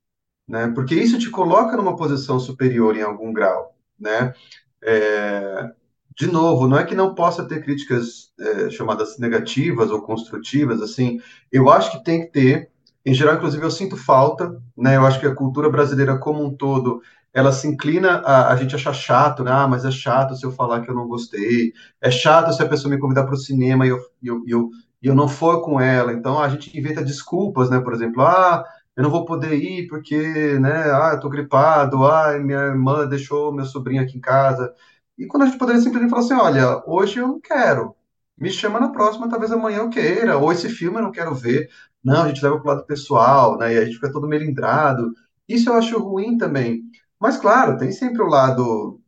[0.48, 0.68] né?
[0.74, 4.34] Porque isso te coloca numa posição superior em algum grau, né?
[4.82, 5.70] É,
[6.16, 11.20] de novo, não é que não possa ter críticas é, chamadas negativas ou construtivas, assim,
[11.50, 12.70] eu acho que tem que ter,
[13.04, 14.96] em geral, inclusive, eu sinto falta, né?
[14.96, 17.00] Eu acho que a cultura brasileira como um todo,
[17.32, 19.50] ela se inclina a, a gente achar chato, né?
[19.52, 22.68] Ah, mas é chato se eu falar que eu não gostei, é chato se a
[22.68, 24.70] pessoa me convidar para o cinema e eu, eu, eu,
[25.02, 27.80] e eu não for com ela, então a gente inventa desculpas, né?
[27.80, 28.64] Por exemplo, ah,
[28.96, 30.16] eu não vou poder ir porque,
[30.58, 34.74] né, ah, eu tô gripado, ah, minha irmã deixou meu sobrinho aqui em casa,
[35.18, 37.94] e quando a gente poderia simplesmente falar assim, olha, hoje eu não quero,
[38.38, 41.68] me chama na próxima, talvez amanhã eu queira, ou esse filme eu não quero ver.
[42.02, 43.74] Não, a gente leva para o lado pessoal, né?
[43.74, 45.12] E a gente fica todo melindrado.
[45.46, 46.82] Isso eu acho ruim também.
[47.18, 49.00] Mas, claro, tem sempre o lado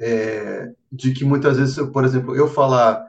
[0.00, 3.04] é, de que muitas vezes, por exemplo, eu falar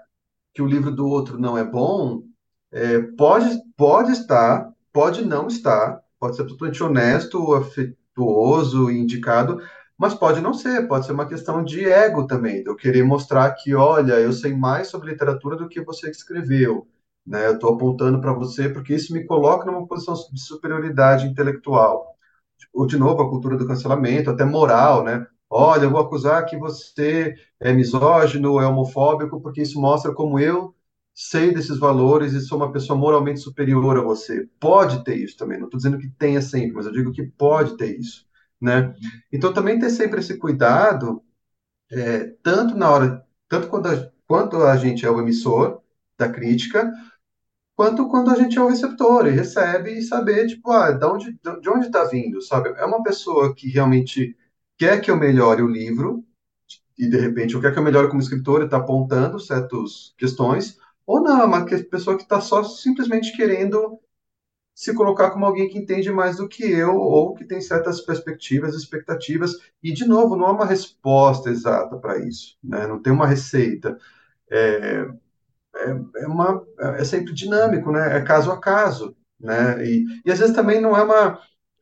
[0.54, 2.24] que o livro do outro não é bom,
[2.72, 9.62] é, pode, pode estar, pode não estar, pode ser totalmente honesto, afetuoso, indicado,
[9.96, 13.52] mas pode não ser, pode ser uma questão de ego também, de eu querer mostrar
[13.52, 16.88] que, olha, eu sei mais sobre literatura do que você que escreveu,
[17.24, 17.46] né?
[17.46, 22.16] Eu estou apontando para você porque isso me coloca numa posição de superioridade intelectual.
[22.74, 25.28] Ou, de novo, a cultura do cancelamento, até moral, né?
[25.48, 30.74] Olha, eu vou acusar que você é misógino, é homofóbico, porque isso mostra como eu
[31.20, 34.48] sei desses valores e sou uma pessoa moralmente superior a você.
[34.60, 37.76] Pode ter isso também, não estou dizendo que tenha sempre, mas eu digo que pode
[37.76, 38.28] ter isso,
[38.62, 38.94] né?
[39.34, 41.24] Então também ter sempre esse cuidado,
[41.92, 45.82] é, tanto na hora, tanto quando a, quanto a gente é o emissor
[46.20, 46.92] da crítica,
[47.76, 51.32] quanto quando a gente é o receptor e recebe e saber, tipo, ah, de onde
[51.34, 52.70] de onde está vindo, sabe?
[52.78, 54.38] É uma pessoa que realmente
[54.78, 56.24] quer que eu melhore o livro
[56.96, 60.78] e de repente eu quero que eu melhore como escritor está apontando certas questões,
[61.08, 64.00] ou não, é uma pessoa que está só simplesmente querendo
[64.76, 68.76] se colocar como alguém que entende mais do que eu, ou que tem certas perspectivas,
[68.76, 72.86] expectativas, e, de novo, não há uma resposta exata para isso, né?
[72.86, 73.98] não tem uma receita.
[74.52, 75.08] É,
[75.78, 78.18] é, é, uma, é sempre dinâmico, né?
[78.18, 79.16] é caso a caso.
[79.40, 79.84] Né?
[79.84, 81.40] E, e, às vezes também não é uma,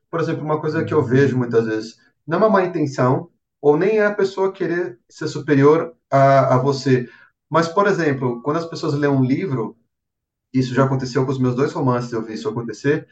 [0.09, 3.29] por exemplo, uma coisa que eu vejo muitas vezes, não é uma má intenção,
[3.61, 7.09] ou nem é a pessoa querer ser superior a, a você,
[7.55, 9.77] mas, por exemplo, quando as pessoas lêem um livro,
[10.53, 13.07] isso já aconteceu com os meus dois romances, eu vi isso acontecer.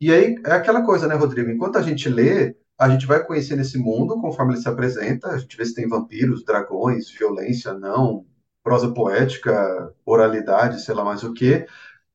[0.00, 1.50] E aí é aquela coisa, né, Rodrigo?
[1.50, 5.36] Enquanto a gente lê, a gente vai conhecendo esse mundo conforme ele se apresenta, a
[5.36, 8.24] gente vê se tem vampiros, dragões, violência, não,
[8.62, 11.66] prosa poética, oralidade, sei lá mais o quê.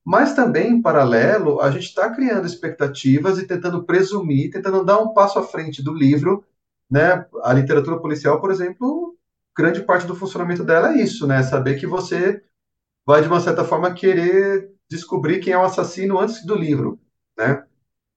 [0.03, 5.13] Mas também, em paralelo, a gente está criando expectativas e tentando presumir, tentando dar um
[5.13, 6.43] passo à frente do livro.
[6.89, 7.27] Né?
[7.43, 8.98] A literatura policial, por exemplo,
[9.59, 11.43] grande parte do funcionamento dela é isso, né?
[11.43, 12.41] Saber que você
[13.05, 16.97] vai, de uma certa forma, querer descobrir quem é o assassino antes do livro,
[17.37, 17.65] né?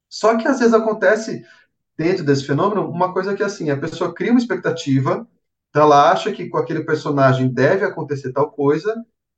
[0.09, 1.45] Só que às vezes acontece,
[1.99, 5.27] dentro desse fenômeno, uma coisa que, assim, a pessoa cria uma expectativa,
[5.69, 8.95] então ela acha que com aquele personagem deve acontecer tal coisa,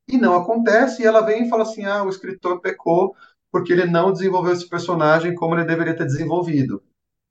[0.07, 3.15] e não acontece, e ela vem e fala assim, ah, o escritor pecou
[3.51, 6.83] porque ele não desenvolveu esse personagem como ele deveria ter desenvolvido.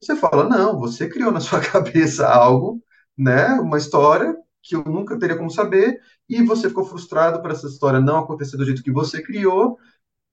[0.03, 2.83] Você fala, não, você criou na sua cabeça algo,
[3.17, 4.35] né, uma história
[4.65, 8.57] que eu nunca teria como saber, e você ficou frustrado por essa história não acontecer
[8.57, 9.79] do jeito que você criou,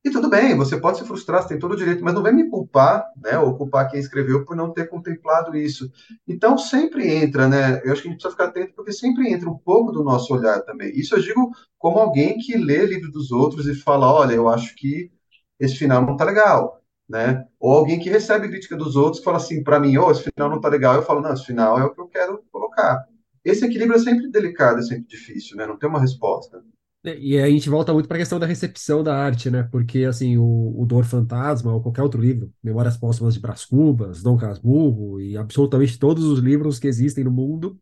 [0.04, 2.34] e tudo bem, você pode se frustrar, você tem todo o direito, mas não vem
[2.34, 5.92] me culpar, né, ou culpar quem escreveu por não ter contemplado isso.
[6.28, 9.48] Então, sempre entra, né, eu acho que a gente precisa ficar atento, porque sempre entra
[9.48, 10.92] um pouco do nosso olhar também.
[10.96, 14.76] Isso eu digo como alguém que lê livro dos outros e fala, olha, eu acho
[14.76, 15.12] que
[15.60, 17.46] esse final não tá legal, né?
[17.60, 20.60] Ou alguém que recebe crítica dos outros fala assim, para mim, oh, esse final não
[20.60, 23.06] tá legal, eu falo, não, esse final é o que eu quero colocar
[23.44, 25.66] esse equilíbrio é sempre delicado, é sempre difícil, né?
[25.66, 26.64] Não tem uma resposta.
[27.04, 29.64] É, e a gente volta muito para a questão da recepção da arte, né?
[29.64, 34.22] Porque, assim, o, o Dor Fantasma ou qualquer outro livro, Memórias Póstumas de Brás Cubas,
[34.22, 37.80] Dom Casmurro e absolutamente todos os livros que existem no mundo,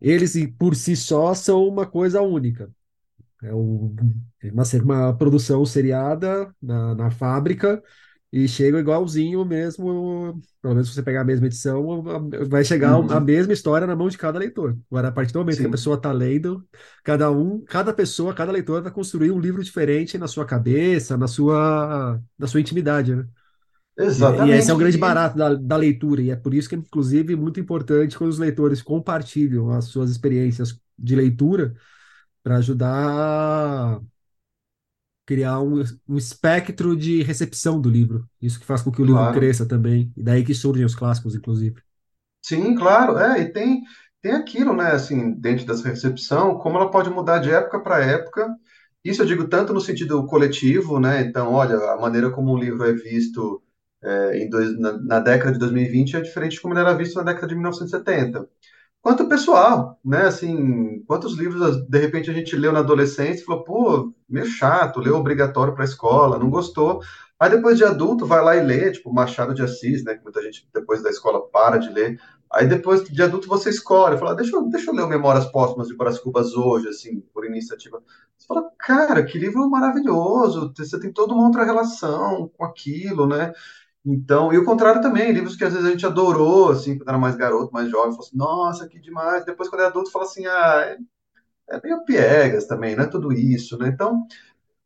[0.00, 2.70] eles por si só são uma coisa única.
[3.42, 3.94] É um,
[4.52, 7.82] uma, uma produção seriada na, na fábrica
[8.32, 12.02] e chega igualzinho mesmo, pelo menos se você pegar a mesma edição,
[12.48, 13.10] vai chegar uhum.
[13.10, 14.78] a mesma história na mão de cada leitor.
[14.88, 15.62] Agora, a partir do momento Sim.
[15.62, 16.64] que a pessoa está lendo,
[17.02, 21.26] cada um, cada pessoa, cada leitor vai construir um livro diferente na sua cabeça, na
[21.26, 23.26] sua, na sua intimidade, né?
[23.98, 24.52] Exatamente.
[24.52, 26.76] E, e esse é o grande barato da, da leitura, e é por isso que,
[26.76, 31.74] inclusive, muito importante quando os leitores compartilham as suas experiências de leitura
[32.44, 34.00] para ajudar
[35.30, 38.28] criar um, um espectro de recepção do livro.
[38.42, 40.12] Isso que faz com que o livro cresça também.
[40.16, 41.80] E daí que surgem os clássicos, inclusive.
[42.44, 43.16] Sim, claro.
[43.16, 43.82] É, e tem,
[44.20, 48.52] tem aquilo, né, assim, dentro dessa recepção, como ela pode mudar de época para época.
[49.04, 51.20] Isso eu digo tanto no sentido coletivo, né?
[51.20, 53.62] Então, olha, a maneira como um livro é visto
[54.02, 57.14] é, em dois, na, na, década de 2020 é diferente de como ele era visto
[57.14, 58.48] na década de 1970
[59.02, 60.22] quanto pessoal, né?
[60.26, 65.00] Assim, quantos livros de repente a gente leu na adolescência e falou, pô, meio chato,
[65.00, 67.00] leu obrigatório para a escola, não gostou.
[67.38, 70.14] Aí depois de adulto vai lá e lê, tipo Machado de Assis, né?
[70.14, 72.20] Que muita gente depois da escola para de ler.
[72.52, 75.96] Aí depois de adulto você escolhe, fala, deixa eu, deixa eu ler Memórias Póstumas de
[75.96, 78.02] Brás Cubas hoje, assim, por iniciativa.
[78.36, 83.52] Você fala, cara, que livro maravilhoso, você tem toda uma outra relação com aquilo, né?
[84.04, 87.18] Então, e o contrário também, livros que às vezes a gente adorou, assim, quando era
[87.18, 89.44] mais garoto, mais jovem, falou assim, nossa, que demais.
[89.44, 93.32] Depois, quando é adulto, fala assim, ah, é, é meio piegas também, não é tudo
[93.32, 93.88] isso, né?
[93.88, 94.26] Então,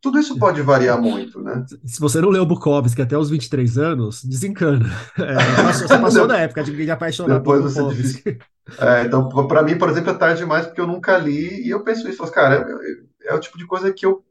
[0.01, 1.65] tudo isso pode variar muito, né?
[1.85, 4.85] Se você não leu Bukowski até os 23 anos, desencana.
[5.19, 8.39] É, passou, você passou da época de apaixonar Depois por Bukowski.
[8.79, 11.85] É, então, para mim, por exemplo, é tarde demais porque eu nunca li e eu
[11.85, 14.23] penso isso, cara, é, é, é o tipo de coisa que eu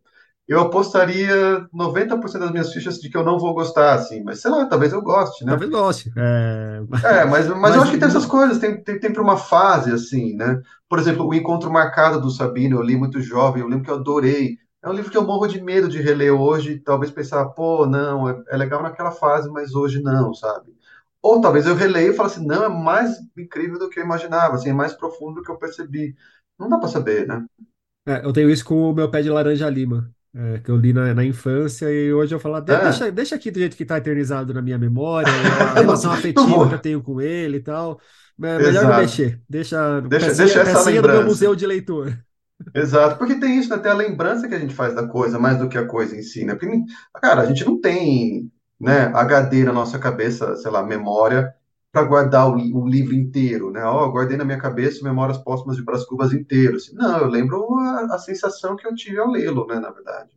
[0.47, 4.51] eu apostaria 90% das minhas fichas de que eu não vou gostar, assim, mas sei
[4.51, 5.51] lá, talvez eu goste, né?
[5.51, 6.11] Talvez goste.
[6.17, 6.81] É...
[7.01, 9.35] É, mas, mas eu Mas acho que tem essas coisas, tem, tem, tem para uma
[9.37, 10.61] fase, assim, né?
[10.87, 13.95] Por exemplo, O Encontro Marcado do Sabino, eu li muito jovem, eu lembro que eu
[13.95, 14.57] adorei.
[14.81, 18.29] É um livro que eu morro de medo de reler hoje, talvez pensar, pô, não,
[18.29, 20.73] é, é legal naquela fase, mas hoje não, sabe?
[21.21, 24.55] Ou talvez eu releio e falo assim, não, é mais incrível do que eu imaginava,
[24.55, 26.15] assim, é mais profundo do que eu percebi.
[26.59, 27.45] Não dá para saber, né?
[28.05, 30.93] é, eu tenho isso com o meu pé de laranja lima, é, que eu li
[30.93, 33.75] na, na infância e hoje eu falo, "Ah, de- É, deixa, deixa aqui do jeito
[33.77, 35.31] que está eternizado na minha memória,
[35.75, 37.99] a não, relação não afetiva que eu tenho com ele e tal.
[38.41, 38.93] É melhor não Exato.
[38.93, 39.41] mexer.
[39.49, 41.23] Deixa Deixa, pecinha, deixa essa pecinha do meu lembrança.
[41.23, 42.17] museu de leitor.
[42.75, 43.77] Exato, porque tem isso, né?
[43.77, 46.23] Tem a lembrança que a gente faz da coisa, mais do que a coisa em
[46.23, 46.55] si, né?
[46.55, 46.67] Porque,
[47.21, 51.53] cara, a gente não tem, né, HD na nossa cabeça, sei lá, memória,
[51.93, 53.85] para guardar o, o livro inteiro, né?
[53.85, 56.77] Ó, eu guardei na minha cabeça Memórias Póstumas de Brás Cubas inteiro.
[56.77, 56.95] assim.
[56.95, 60.31] Não, eu lembro a, a sensação que eu tive ao lê-lo, né, na verdade.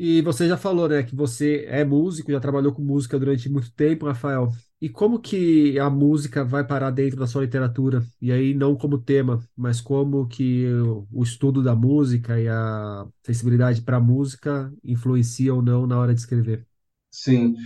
[0.00, 3.72] E você já falou, né, que você é músico, já trabalhou com música durante muito
[3.72, 4.48] tempo, Rafael.
[4.80, 8.04] E como que a música vai parar dentro da sua literatura?
[8.22, 13.06] E aí não como tema, mas como que o o estudo da música e a
[13.24, 16.64] sensibilidade para a música influencia ou não na hora de escrever?
[17.10, 17.56] Sim.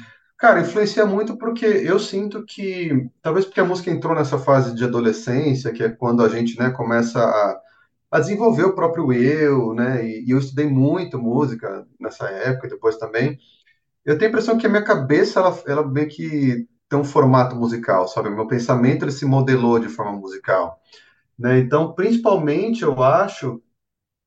[0.43, 4.83] Cara, influencia muito porque eu sinto que, talvez porque a música entrou nessa fase de
[4.83, 7.61] adolescência, que é quando a gente, né, começa a
[8.11, 10.07] a desenvolver o próprio eu, né?
[10.07, 13.39] E, e eu estudei muito música nessa época e depois também.
[14.05, 17.57] Eu tenho a impressão que a minha cabeça, ela, ela meio que tem um formato
[17.57, 18.31] musical, sabe?
[18.31, 20.81] Meu pensamento, ele se modelou de forma musical,
[21.39, 21.59] né?
[21.61, 23.63] Então, principalmente, eu acho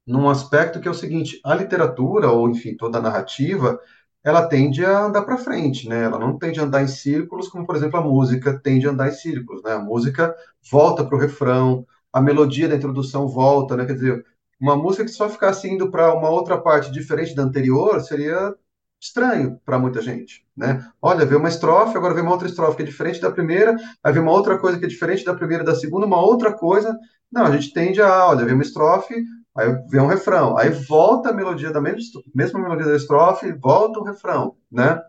[0.06, 3.80] num aspecto que é o seguinte, a literatura, ou enfim, toda a narrativa,
[4.26, 6.04] ela tende a andar para frente, né?
[6.04, 9.10] Ela não tende a andar em círculos, como, por exemplo, a música tende a andar
[9.10, 9.74] em círculos, né?
[9.74, 10.36] A música
[10.72, 13.86] volta para o refrão, a melodia da introdução volta, né?
[13.86, 14.26] Quer dizer,
[14.60, 18.56] uma música que só ficasse indo para uma outra parte diferente da anterior seria
[19.00, 20.84] estranho para muita gente, né?
[21.00, 24.12] Olha, vê uma estrofe, agora vê uma outra estrofe que é diferente da primeira, aí
[24.12, 26.98] vê uma outra coisa que é diferente da primeira da segunda, uma outra coisa.
[27.32, 29.14] Não, a gente tende a, olha, vê uma estrofe,
[29.58, 34.00] Aí vem um refrão, aí volta a melodia da mesma, mesma melodia da estrofe, volta
[34.00, 35.02] o refrão, né?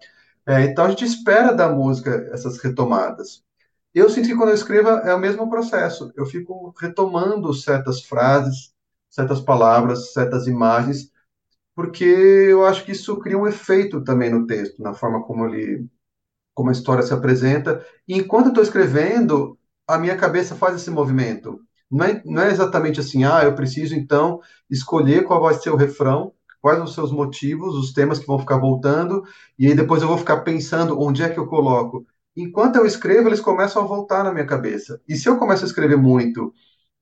[0.47, 3.45] É, então a gente espera da música essas retomadas.
[3.95, 6.13] Eu sinto que quando eu escrevo é o mesmo processo.
[6.17, 8.73] Eu fico retomando certas frases,
[9.11, 11.11] certas palavras, certas imagens,
[11.75, 15.89] porque eu acho que isso cria um efeito também no texto, na forma como ele
[16.55, 17.85] como a história se apresenta.
[18.09, 21.61] E enquanto eu estou escrevendo, a minha cabeça faz esse movimento.
[21.91, 25.77] Não é, não é exatamente assim, ah, eu preciso então escolher qual vai ser o
[25.77, 29.23] refrão, quais os seus motivos, os temas que vão ficar voltando,
[29.59, 32.05] e aí depois eu vou ficar pensando onde é que eu coloco.
[32.37, 35.01] Enquanto eu escrevo, eles começam a voltar na minha cabeça.
[35.09, 36.53] E se eu começo a escrever muito,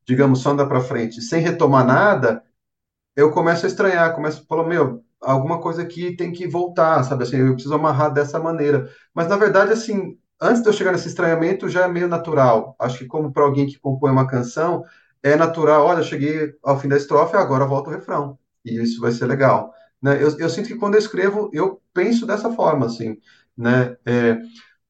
[0.06, 2.42] digamos, só andar para frente, sem retomar nada,
[3.16, 7.24] eu começo a estranhar, começo a falar, meu, alguma coisa aqui tem que voltar, sabe?
[7.24, 8.90] Assim, eu preciso amarrar dessa maneira.
[9.14, 12.76] Mas, na verdade, assim, antes de eu chegar nesse estranhamento, já é meio natural.
[12.78, 14.84] Acho que, como para alguém que compõe uma canção,
[15.22, 18.38] é natural, olha, cheguei ao fim da estrofe, agora volta o refrão.
[18.64, 19.72] E isso vai ser legal.
[20.02, 20.22] Né?
[20.22, 23.18] Eu, eu sinto que quando eu escrevo, eu penso dessa forma, assim,
[23.56, 23.96] né?
[24.06, 24.38] É,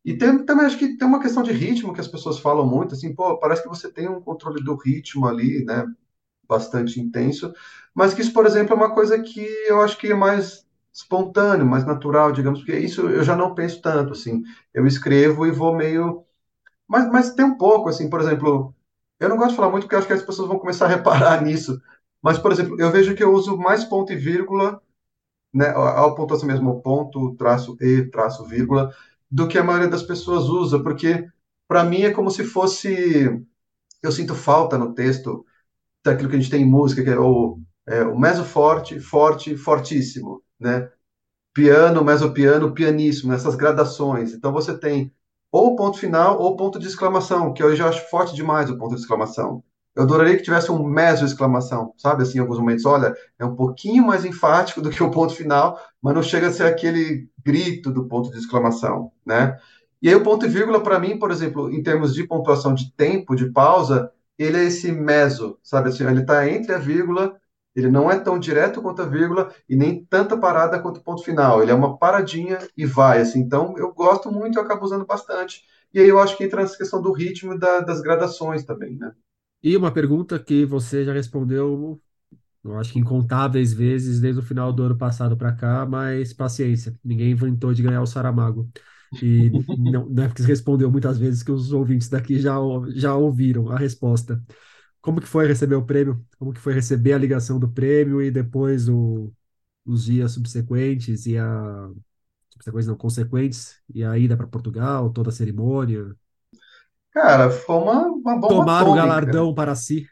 [0.04, 2.94] e tem, também acho que tem uma questão de ritmo que as pessoas falam muito,
[2.94, 5.86] assim, pô, parece que você tem um controle do ritmo ali, né?
[6.48, 7.52] bastante intenso,
[7.94, 10.63] mas que isso, por exemplo, é uma coisa que eu acho que é mais
[10.94, 14.42] espontâneo, mais natural, digamos, porque isso eu já não penso tanto, assim,
[14.74, 16.24] eu escrevo e vou meio,
[16.88, 18.74] mas, mas tem um pouco, assim, por exemplo,
[19.20, 21.42] eu não gosto de falar muito porque acho que as pessoas vão começar a reparar
[21.42, 21.80] nisso,
[22.22, 24.80] mas, por exemplo, eu vejo que eu uso mais ponto e vírgula,
[25.52, 28.92] né, a pontuação mesmo, ponto, traço e, traço, vírgula,
[29.30, 31.28] do que a maioria das pessoas usa, porque
[31.68, 33.42] para mim é como se fosse,
[34.02, 35.44] eu sinto falta no texto
[36.04, 39.56] daquilo que a gente tem em música, que é o, é, o meso forte, forte,
[39.56, 40.90] fortíssimo, né?
[41.54, 44.32] Piano, mesopiano, pianíssimo, nessas gradações.
[44.32, 45.12] Então você tem
[45.52, 48.94] ou ponto final ou ponto de exclamação, que eu já acho forte demais o ponto
[48.94, 49.62] de exclamação.
[49.94, 52.24] Eu adoraria que tivesse um meso exclamação, sabe?
[52.24, 55.78] Assim, em alguns momentos, olha, é um pouquinho mais enfático do que o ponto final,
[56.02, 59.56] mas não chega a ser aquele grito do ponto de exclamação, né?
[60.02, 62.92] E aí o ponto e vírgula, para mim, por exemplo, em termos de pontuação de
[62.92, 65.88] tempo, de pausa, ele é esse meso, sabe?
[65.88, 67.40] Assim, ele está entre a vírgula,
[67.74, 71.22] ele não é tão direto quanto a vírgula e nem tanta parada quanto o ponto
[71.24, 71.62] final.
[71.62, 73.40] Ele é uma paradinha e vai, assim.
[73.40, 75.64] Então, eu gosto muito e acabo usando bastante.
[75.92, 78.96] E aí eu acho que entra nessa questão do ritmo e da, das gradações também,
[78.96, 79.12] né?
[79.62, 82.00] E uma pergunta que você já respondeu,
[82.64, 86.98] eu acho que incontáveis vezes desde o final do ano passado para cá, mas paciência,
[87.04, 88.70] ninguém inventou de ganhar o Saramago.
[89.22, 92.56] E não, não é porque você respondeu muitas vezes que os ouvintes daqui já,
[92.94, 94.42] já ouviram a resposta.
[95.04, 96.26] Como que foi receber o prêmio?
[96.38, 99.32] Como que foi receber a ligação do prêmio e depois o,
[99.86, 101.90] os dias subsequentes e a
[102.50, 106.16] subsequentes não consequentes e a ida para Portugal, toda a cerimônia,
[107.12, 108.92] Cara, foi uma, uma bomba tomar o atômica.
[108.94, 110.10] galardão para si.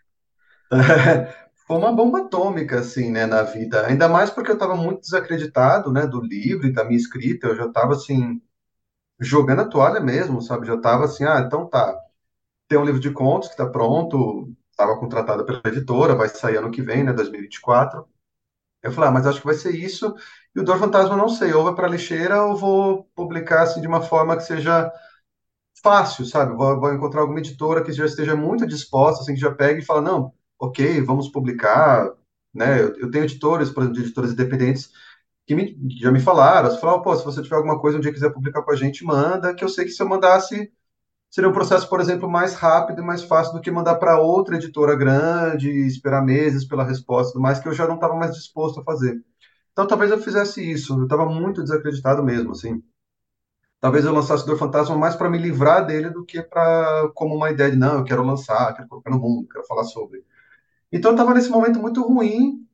[1.66, 3.86] Foi uma bomba atômica, assim, né, na vida.
[3.86, 7.46] Ainda mais porque eu estava muito desacreditado, né, do livro e da minha escrita.
[7.48, 8.40] Eu já estava, assim,
[9.20, 10.66] jogando a toalha mesmo, sabe?
[10.66, 11.96] Já estava assim, ah, então tá.
[12.68, 16.70] Tem um livro de contos que está pronto, estava contratado pela editora, vai sair ano
[16.72, 18.06] que vem, né, 2024.
[18.82, 20.14] Eu falei, ah, mas acho que vai ser isso.
[20.56, 23.80] E o Dor Fantasma, não sei, ou vai para a lixeira ou vou publicar, assim,
[23.80, 24.90] de uma forma que seja
[25.82, 26.54] fácil, sabe?
[26.56, 29.84] Vou, vou encontrar alguma editora que já esteja muito disposta, assim, que já pegue e
[29.84, 32.12] fala, não, ok, vamos publicar,
[32.54, 32.80] né?
[32.82, 34.90] Eu, eu tenho editores, por exemplo, de editoras independentes
[35.46, 38.32] que me, já me falaram, falaram, pô, se você tiver alguma coisa um dia quiser
[38.32, 40.72] publicar com a gente, manda, que eu sei que se eu mandasse,
[41.32, 44.56] seria um processo, por exemplo, mais rápido e mais fácil do que mandar para outra
[44.56, 48.34] editora grande, esperar meses pela resposta e tudo mais, que eu já não estava mais
[48.34, 49.24] disposto a fazer.
[49.72, 52.82] Então, talvez eu fizesse isso, eu estava muito desacreditado mesmo, assim.
[53.80, 57.50] Talvez eu lançasse Dor Fantasma mais para me livrar dele do que para como uma
[57.50, 60.24] ideia de, não, eu quero lançar, quero colocar no mundo, quero falar sobre.
[60.92, 62.66] Então, eu estava nesse momento muito ruim,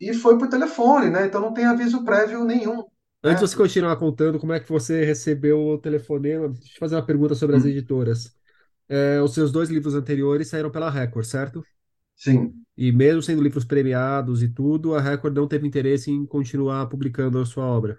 [0.00, 1.26] e foi por telefone, né?
[1.26, 2.84] Então não tem aviso prévio nenhum,
[3.24, 3.44] Antes né?
[3.44, 7.06] de você continuar contando como é que você recebeu o telefonema, deixa eu fazer uma
[7.06, 8.36] pergunta sobre as Hum, editoras.
[8.88, 11.66] É, os seus dois livros anteriores saíram pela Record, certo?
[12.14, 12.64] sim.
[12.76, 17.38] E mesmo sendo livros premiados e tudo, a Record não teve interesse em continuar publicando
[17.40, 17.98] a sua obra.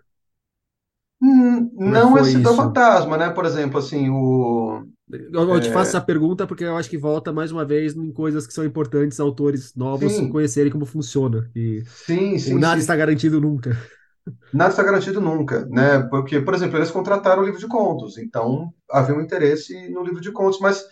[1.22, 3.30] Hum, é não foi esse do fantasma, né?
[3.30, 4.86] Por exemplo, assim, o.
[5.10, 8.12] Eu, eu te faço essa pergunta porque eu acho que volta mais uma vez em
[8.12, 11.52] coisas que são importantes autores novos Sim, conhecerem como funciona.
[11.56, 12.82] E sim, o sim, nada sim.
[12.82, 13.72] está garantido nunca.
[14.52, 16.00] Nada está garantido nunca, né?
[16.10, 20.22] Porque, por exemplo, eles contrataram o livro de contos, então havia um interesse no livro
[20.22, 20.86] de contos, mas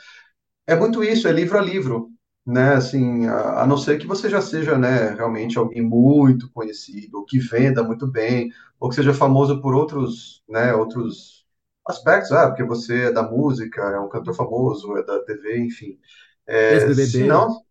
[0.68, 2.10] é muito isso, é livro a livro,
[2.46, 2.74] né?
[2.76, 7.26] Assim, a, a não ser que você já seja, né, realmente alguém muito conhecido, ou
[7.26, 11.46] que venda muito bem, ou que seja famoso por outros, né, outros
[11.88, 16.00] aspectos, ah, porque você é da música, é um cantor famoso, é da TV, enfim.
[16.48, 17.62] É, se não,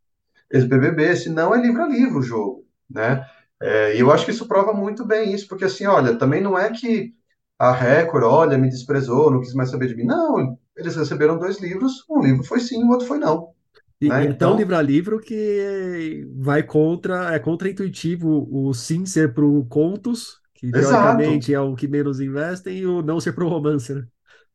[0.51, 3.27] ex-BBB, se não é livro a livro o jogo, né?
[3.63, 6.59] É, e eu acho que isso prova muito bem isso, porque assim, olha, também não
[6.59, 7.15] é que
[7.59, 10.05] a Record, olha, me desprezou, não quis mais saber de mim.
[10.05, 13.53] Não, eles receberam dois livros, um livro foi sim, o outro foi não,
[14.01, 14.25] E, né?
[14.25, 19.35] e é tão Então, livro a livro que vai contra, é contra-intuitivo o sim ser
[19.35, 23.49] pro contos, que exato, teoricamente é o que menos investem, e o não ser pro
[23.49, 24.07] romance, né?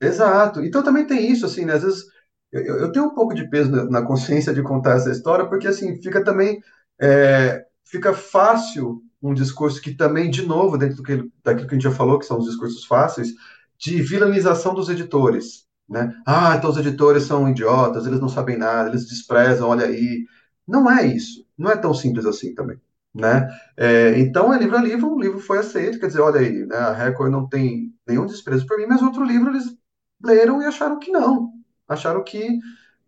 [0.01, 0.63] exato.
[0.63, 1.73] Então também tem isso, assim, né?
[1.73, 2.05] Às vezes
[2.51, 5.67] eu, eu tenho um pouco de peso na, na consciência de contar essa história, porque
[5.67, 6.61] assim, fica também,
[7.01, 11.83] é, fica fácil um discurso que também, de novo, dentro que, daquilo que a gente
[11.83, 13.29] já falou, que são os discursos fáceis,
[13.77, 16.13] de vilanização dos editores, né?
[16.25, 20.25] Ah, então os editores são idiotas, eles não sabem nada, eles desprezam, olha aí.
[20.67, 22.79] Não é isso, não é tão simples assim também,
[23.13, 23.47] né?
[23.77, 26.75] É, então, é livro a livro, um livro foi aceito, quer dizer, olha aí, né,
[26.75, 29.75] a Record não tem nenhum desprezo por mim, mas outro livro eles
[30.23, 31.51] leram e acharam que não,
[31.87, 32.59] acharam que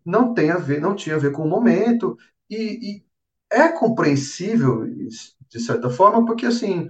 [0.04, 2.16] não tem a ver, não tinha a ver com o momento,
[2.48, 3.04] e, e
[3.50, 4.84] é compreensível,
[5.48, 6.88] de certa forma, porque, assim,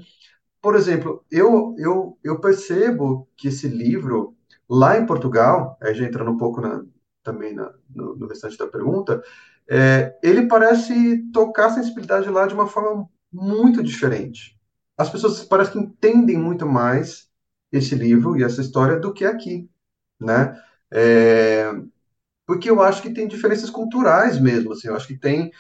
[0.61, 4.37] por exemplo, eu, eu, eu percebo que esse livro,
[4.69, 6.85] lá em Portugal, aí já entrando um pouco na,
[7.23, 9.23] também na, no, no restante da pergunta,
[9.69, 14.59] é, ele parece tocar a sensibilidade lá de uma forma muito diferente.
[14.97, 17.29] As pessoas parecem que entendem muito mais
[17.73, 19.69] esse livro e essa história do que aqui,
[20.21, 20.61] né?
[20.93, 21.73] É,
[22.47, 25.51] porque eu acho que tem diferenças culturais mesmo, assim, eu acho que tem,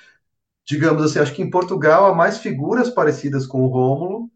[0.68, 4.30] digamos assim, acho que em Portugal há mais figuras parecidas com o Rômulo,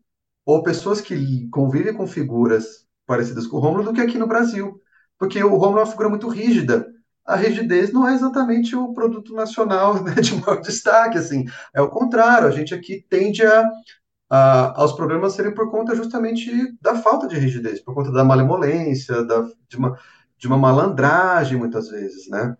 [0.46, 4.80] ou pessoas que convivem com figuras parecidas com o Rômulo do que aqui no Brasil.
[5.18, 6.86] Porque o Rômulo é uma figura muito rígida.
[7.24, 11.44] A rigidez não é exatamente o produto nacional né, de maior destaque, assim.
[11.74, 13.70] É o contrário, a gente aqui tende a,
[14.30, 19.22] a, aos problemas serem por conta justamente da falta de rigidez, por conta da malemolência,
[19.24, 19.98] da, de, uma,
[20.38, 22.56] de uma malandragem, muitas vezes, né?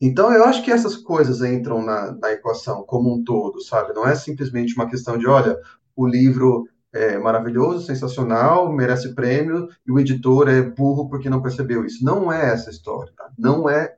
[0.00, 3.92] Então, eu acho que essas coisas entram na, na equação como um todo, sabe?
[3.92, 5.58] Não é simplesmente uma questão de, olha,
[5.96, 11.84] o livro é maravilhoso, sensacional, merece prêmio, e o editor é burro porque não percebeu
[11.84, 12.04] isso.
[12.04, 13.30] Não é essa história, tá?
[13.36, 13.96] Não é,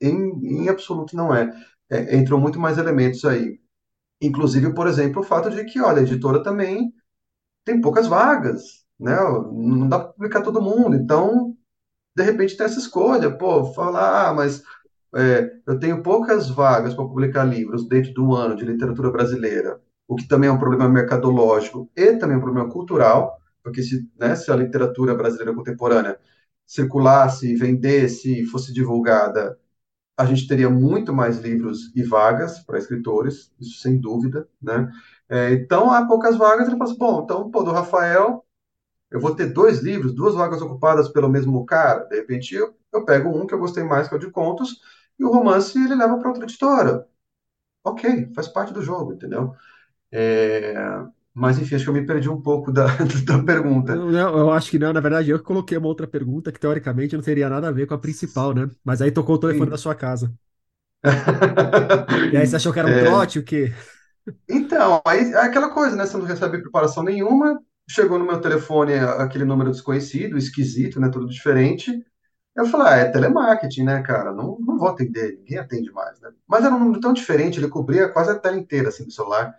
[0.00, 1.50] em, em absoluto não é.
[1.90, 2.16] é.
[2.16, 3.60] Entram muito mais elementos aí.
[4.20, 6.92] Inclusive, por exemplo, o fato de que, olha, a editora também
[7.64, 9.16] tem poucas vagas, né?
[9.52, 10.96] Não dá para publicar todo mundo.
[10.96, 11.56] Então,
[12.16, 13.30] de repente, tem essa escolha.
[13.36, 14.62] Pô, falar, ah, mas
[15.14, 20.16] é, eu tenho poucas vagas para publicar livros dentro do ano de literatura brasileira, o
[20.16, 24.50] que também é um problema mercadológico e também um problema cultural, porque se, né, se
[24.50, 26.18] a literatura brasileira contemporânea
[26.66, 29.58] circulasse, vendesse, fosse divulgada,
[30.16, 34.90] a gente teria muito mais livros e vagas para escritores, isso sem dúvida, né?
[35.28, 38.44] É, então, há poucas vagas, ele fala assim, bom, então, pô, do Rafael,
[39.10, 42.04] eu vou ter dois livros, duas vagas ocupadas pelo mesmo cara.
[42.04, 44.80] De repente, eu, eu pego um que eu gostei mais, que é o de contos,
[45.18, 47.06] e o romance ele leva para outra editora.
[47.84, 49.54] Ok, faz parte do jogo, entendeu?
[50.12, 50.74] É,
[51.34, 52.86] mas, enfim, acho que eu me perdi um pouco da,
[53.26, 54.04] da pergunta.
[54.04, 56.60] Não, não, eu acho que não, na verdade, eu que coloquei uma outra pergunta que
[56.60, 58.70] teoricamente não teria nada a ver com a principal, né?
[58.84, 59.72] Mas aí tocou o telefone Sim.
[59.72, 60.34] da sua casa.
[62.30, 63.72] E aí você achou que era um É, trote, o quê?
[64.48, 66.06] então, aí é aquela coisa, né?
[66.06, 71.08] Você não recebe preparação nenhuma, chegou no meu telefone aquele número desconhecido, esquisito, né?
[71.10, 71.92] Tudo diferente.
[72.58, 74.32] Eu falei, ah, é telemarketing, né, cara?
[74.32, 76.32] Não, não vou atender, ninguém atende mais, né?
[76.46, 79.54] Mas era um número tão diferente, ele cobria quase a tela inteira, assim, do celular.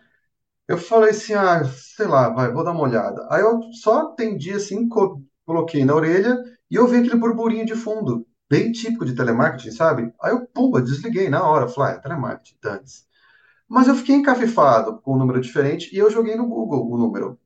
[0.68, 3.28] Eu falei assim, ah, sei lá, vai, vou dar uma olhada.
[3.32, 6.38] Aí eu só atendi, assim, co- coloquei na orelha
[6.72, 10.14] e eu vi aquele burburinho de fundo, bem típico de telemarketing, sabe?
[10.22, 12.84] Aí eu, pumba, desliguei na hora, falei, ah, é telemarketing, dane
[13.68, 17.40] Mas eu fiquei encafifado com o número diferente e eu joguei no Google o número.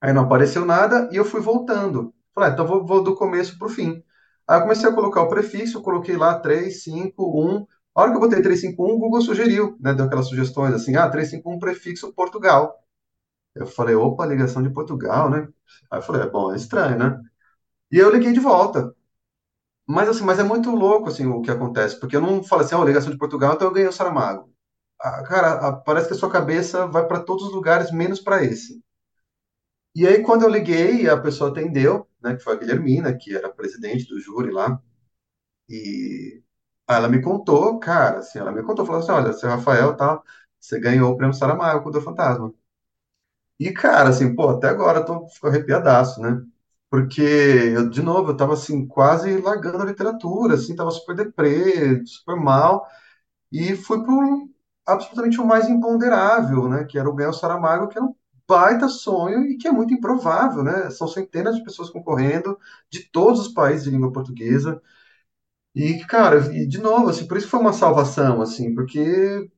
[0.00, 2.14] Aí não apareceu nada e eu fui voltando.
[2.34, 4.02] Falei, ah, então vou, vou do começo para o fim.
[4.50, 7.66] Aí eu comecei a colocar o prefixo, coloquei lá 351.
[7.94, 9.94] A hora que eu botei 351, o Google sugeriu, né?
[9.94, 12.76] Deu aquelas sugestões assim, ah, 351 prefixo Portugal.
[13.54, 15.48] Eu falei, opa, ligação de Portugal, né?
[15.90, 17.20] Aí eu falei, é bom, é estranho, né?
[17.92, 18.94] E eu liguei de volta.
[19.86, 22.74] Mas assim, mas é muito louco assim o que acontece, porque eu não falo assim,
[22.74, 24.50] ó, ligação de Portugal, então eu ganhei o Saramago.
[25.00, 28.44] Ah, cara, ah, parece que a sua cabeça vai para todos os lugares, menos para
[28.44, 28.82] esse.
[29.94, 33.48] E aí, quando eu liguei, a pessoa atendeu, né, que foi a Guilhermina, que era
[33.52, 34.80] presidente do júri lá,
[35.68, 36.42] e
[36.88, 40.22] ela me contou, cara, assim, ela me contou, falou assim, olha, seu Rafael, tá,
[40.60, 42.54] você ganhou o prêmio Saramago com o Fantasma.
[43.58, 46.42] E, cara, assim, pô, até agora eu tô fico arrepiadaço, né?
[46.90, 52.04] Porque, eu, de novo, eu tava, assim, quase largando a literatura, assim, tava super deprê,
[52.06, 52.86] super mal,
[53.52, 54.48] e fui pro
[54.86, 56.84] absolutamente o mais imponderável, né?
[56.84, 58.14] Que era o o Saramago, que era um
[58.50, 60.90] baita sonho e que é muito improvável, né?
[60.90, 62.58] São centenas de pessoas concorrendo
[62.90, 64.82] de todos os países de língua portuguesa.
[65.74, 69.48] E, cara, e de novo, assim, por isso foi uma salvação, assim, porque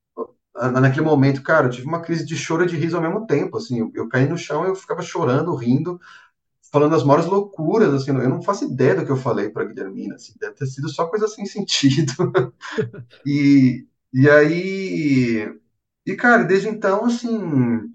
[0.56, 3.26] ah, naquele momento, cara, eu tive uma crise de choro e de riso ao mesmo
[3.26, 6.00] tempo, assim, eu, eu caí no chão, eu ficava chorando, rindo,
[6.72, 10.16] falando as maiores loucuras, assim, eu não faço ideia do que eu falei para Guilhermina,
[10.16, 12.12] assim, deve ter sido só coisa sem sentido.
[13.26, 15.48] E, e aí,
[16.06, 17.91] e cara, desde então, assim,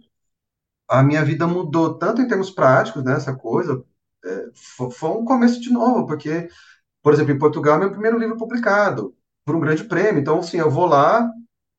[0.90, 3.84] a minha vida mudou tanto em termos práticos, né, essa coisa,
[4.26, 6.50] é, fo- foi, um começo de novo, porque,
[7.04, 9.16] por exemplo, em Portugal, meu primeiro livro publicado,
[9.46, 11.30] por um grande prêmio, então, assim, eu vou lá,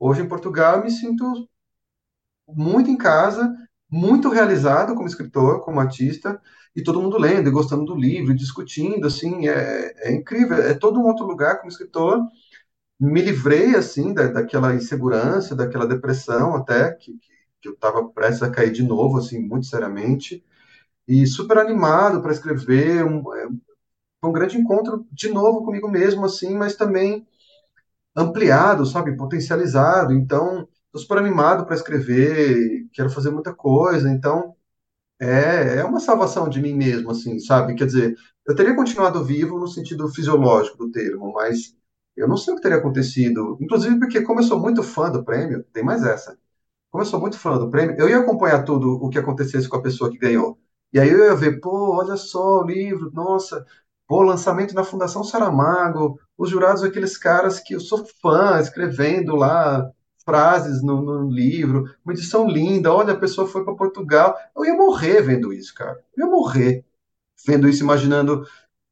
[0.00, 1.48] hoje em Portugal, eu me sinto
[2.46, 3.54] muito em casa,
[3.90, 6.40] muito realizado como escritor, como artista,
[6.74, 10.98] e todo mundo lendo e gostando do livro, discutindo, assim, é, é incrível, é todo
[11.00, 12.20] um outro lugar como escritor,
[13.00, 18.42] me livrei, assim, da, daquela insegurança, daquela depressão até, que, que, que eu estava prestes
[18.42, 20.44] a cair de novo, assim, muito seriamente,
[21.09, 23.48] e super animado para escrever, um, é,
[24.20, 27.26] foi um grande encontro de novo comigo mesmo, assim, mas também
[28.16, 34.54] ampliado, sabe, potencializado, então, estou super animado para escrever, quero fazer muita coisa, então,
[35.20, 37.74] é, é uma salvação de mim mesmo, assim, sabe?
[37.74, 41.74] Quer dizer, eu teria continuado vivo no sentido fisiológico do termo, mas
[42.16, 43.56] eu não sei o que teria acontecido.
[43.61, 46.38] Inclusive porque, como eu sou muito fã do prêmio, tem mais essa.
[46.91, 49.76] Como eu sou muito fã do prêmio, eu ia acompanhar tudo o que acontecesse com
[49.76, 50.59] a pessoa que ganhou.
[50.93, 53.64] E aí eu ia ver, pô, olha só o livro, nossa,
[54.07, 59.91] pô, lançamento na Fundação Saramago, os jurados, aqueles caras que eu sou fã, escrevendo lá
[60.24, 64.36] frases no, no livro, uma edição linda, olha, a pessoa foi para Portugal.
[64.57, 65.99] Eu ia morrer vendo isso, cara.
[66.16, 66.84] Eu ia morrer
[67.47, 68.47] vendo isso, imaginando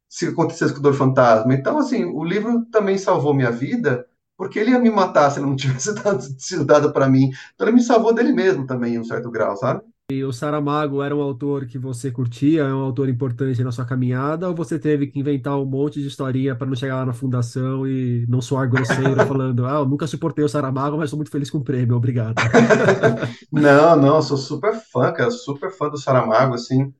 [0.09, 1.53] se acontecesse com o Dor Fantasma.
[1.53, 4.07] Então, assim, o livro também salvou minha vida,
[4.37, 7.31] porque ele ia me matar se ele não tivesse dado, sido dado para mim.
[7.55, 9.81] Então, ele me salvou dele mesmo também, em um certo grau, sabe?
[10.09, 13.83] E o Saramago era um autor que você curtia, é um autor importante na sua
[13.83, 17.11] caminhada, ou você teve que inventar um monte de historinha para não chegar lá na
[17.11, 21.29] fundação e não soar grosseiro, falando, ah, eu nunca suportei o Saramago, mas sou muito
[21.29, 22.35] feliz com o prêmio, obrigado.
[23.51, 26.93] não, não, sou super fã, cara, super fã do Saramago, assim,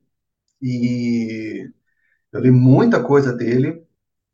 [0.60, 1.66] e
[2.30, 3.82] eu li muita coisa dele.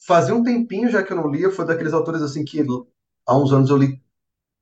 [0.05, 2.59] Fazia um tempinho já que eu não lia, foi daqueles autores, assim, que
[3.27, 4.03] há uns anos eu li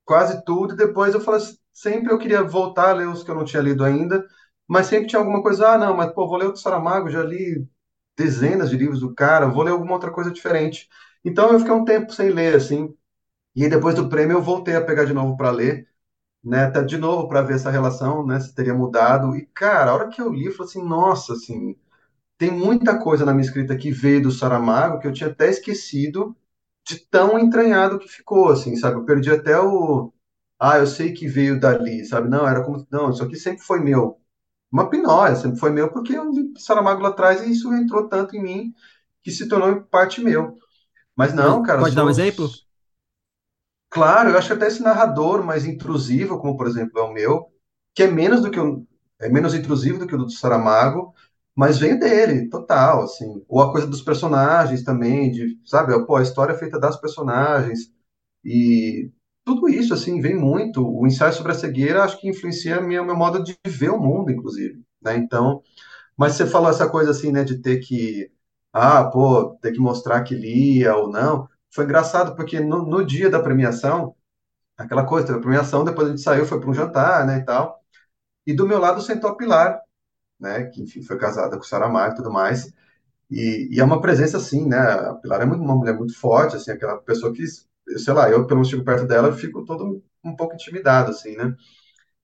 [0.05, 1.41] quase tudo, e depois eu falei,
[1.73, 4.25] sempre eu queria voltar a ler os que eu não tinha lido ainda,
[4.67, 7.23] mas sempre tinha alguma coisa, ah, não, mas pô, vou ler o do Saramago, já
[7.23, 7.67] li
[8.17, 10.89] dezenas de livros do cara, vou ler alguma outra coisa diferente.
[11.25, 12.95] Então eu fiquei um tempo sem ler, assim,
[13.55, 15.87] e aí depois do prêmio eu voltei a pegar de novo para ler,
[16.43, 19.95] né, até de novo para ver essa relação, né, se teria mudado, e cara, a
[19.95, 21.75] hora que eu li, eu falei assim, nossa, assim,
[22.37, 26.35] tem muita coisa na minha escrita que veio do Saramago que eu tinha até esquecido
[26.85, 28.97] de tão entranhado que ficou, assim, sabe?
[28.97, 30.11] Eu perdi até o,
[30.59, 32.29] ah, eu sei que veio dali, sabe?
[32.29, 34.19] Não, era como, não, isso aqui sempre foi meu.
[34.71, 38.35] Uma pinóia, sempre foi meu, porque eu vi Saramago lá atrás e isso entrou tanto
[38.35, 38.73] em mim
[39.21, 40.57] que se tornou parte meu.
[41.15, 42.23] Mas não, cara, pode dar um sou.
[42.23, 42.49] exemplo?
[43.89, 47.53] Claro, eu acho que até esse narrador mais intrusivo, como por exemplo é o meu,
[47.93, 48.85] que é menos do que o,
[49.19, 51.13] é menos intrusivo do que o do Saramago,
[51.55, 53.43] mas vem dele, total, assim.
[53.47, 57.91] Ou a coisa dos personagens também, de, sabe, pô, a história é feita das personagens
[58.43, 59.11] e
[59.45, 60.81] tudo isso assim vem muito.
[60.87, 64.31] O ensaio sobre a cegueira acho que influencia minha meu modo de ver o mundo,
[64.31, 65.17] inclusive, né?
[65.17, 65.61] Então,
[66.17, 68.31] mas você falou essa coisa assim, né, de ter que,
[68.73, 71.47] ah, pô, ter que mostrar que lia ou não.
[71.73, 74.15] Foi engraçado porque no, no dia da premiação,
[74.77, 77.45] aquela coisa, teve a premiação, depois a gente saiu, foi para um jantar, né, e
[77.45, 77.79] tal.
[78.45, 79.79] E do meu lado sentou a Pilar,
[80.43, 82.73] né, que enfim foi casada com Saramago e tudo mais.
[83.31, 84.77] E, e é uma presença assim, né?
[84.79, 88.45] A Pilar é muito- uma mulher muito forte, assim, aquela pessoa que, sei lá, eu
[88.47, 91.55] pelo menos chego perto dela, fico todo um pouco intimidado, assim, né?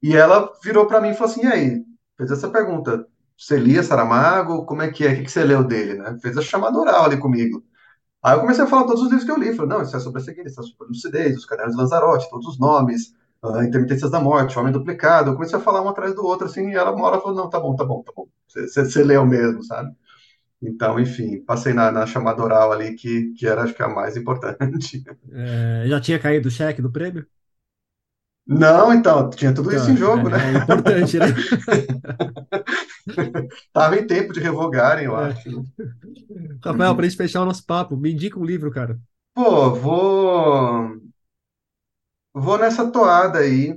[0.02, 1.86] E ela virou para mim e falou assim: e aí?
[2.18, 3.06] Fez essa pergunta.
[3.38, 4.66] Você lia Saramago?
[4.66, 5.14] Como é que é?
[5.14, 6.18] O que você leu dele, né?
[6.22, 7.64] Fez a chamada oral ali comigo.
[8.24, 9.56] Aí eu comecei a falar todos os livros que eu li.
[9.56, 11.82] Falei, não, isso é sobre a cegueira, isso é sobre a lucidez, os cadernos de
[11.82, 13.14] Lanzarote, todos os nomes,
[13.44, 15.32] uh, Intermitências da Morte, Homem Duplicado.
[15.32, 17.50] Eu comecei a falar um atrás do outro, assim, e ela uma hora falou, não,
[17.50, 18.28] tá bom, tá bom, tá bom.
[18.48, 19.94] Você, leu mesmo, sabe?
[20.62, 24.18] Então, enfim, passei na, na chamada oral ali, que, que era, acho que, a mais
[24.18, 25.04] importante.
[25.32, 27.26] É, já tinha caído o cheque do prêmio?
[28.46, 30.38] Não, então, tinha tudo isso Então, em jogo, né?
[30.40, 31.28] é, é importante, né?
[33.74, 35.16] Tava em tempo de revogarem, eu É.
[35.16, 35.64] acho.
[36.64, 39.00] Rafael, pra gente fechar o nosso papo, me indica um livro, cara.
[39.34, 41.00] Pô, vou,
[42.34, 43.74] vou nessa toada aí.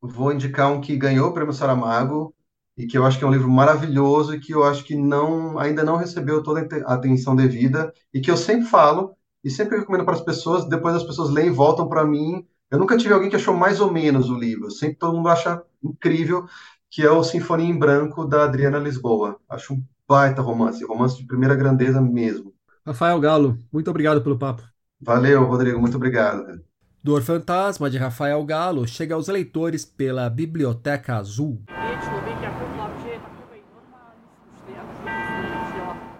[0.00, 2.34] Vou indicar um que ganhou o Prêmio Saramago
[2.76, 5.58] e que eu acho que é um livro maravilhoso e que eu acho que não,
[5.58, 9.50] ainda não recebeu toda a te- a atenção devida e que eu sempre falo e
[9.50, 10.68] sempre recomendo para as pessoas.
[10.68, 12.46] Depois as pessoas leem e voltam para mim.
[12.70, 14.70] Eu nunca tive alguém que achou mais ou menos o livro.
[14.70, 16.46] Sempre todo mundo acha incrível,
[16.90, 19.40] que é o Sinfonia em Branco da Adriana Lisboa.
[19.48, 22.54] Acho um baita romance, romance de primeira grandeza mesmo.
[22.86, 24.62] Rafael Galo, muito obrigado pelo papo.
[25.00, 26.62] Valeu, Rodrigo, muito obrigado.
[27.06, 31.62] Dor Fantasma, de Rafael Galo, chega aos leitores pela Biblioteca Azul.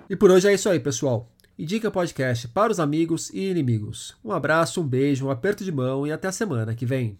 [0.09, 1.29] E por hoje é isso aí, pessoal.
[1.59, 4.15] Indica podcast para os amigos e inimigos.
[4.25, 7.19] Um abraço, um beijo, um aperto de mão e até a semana que vem.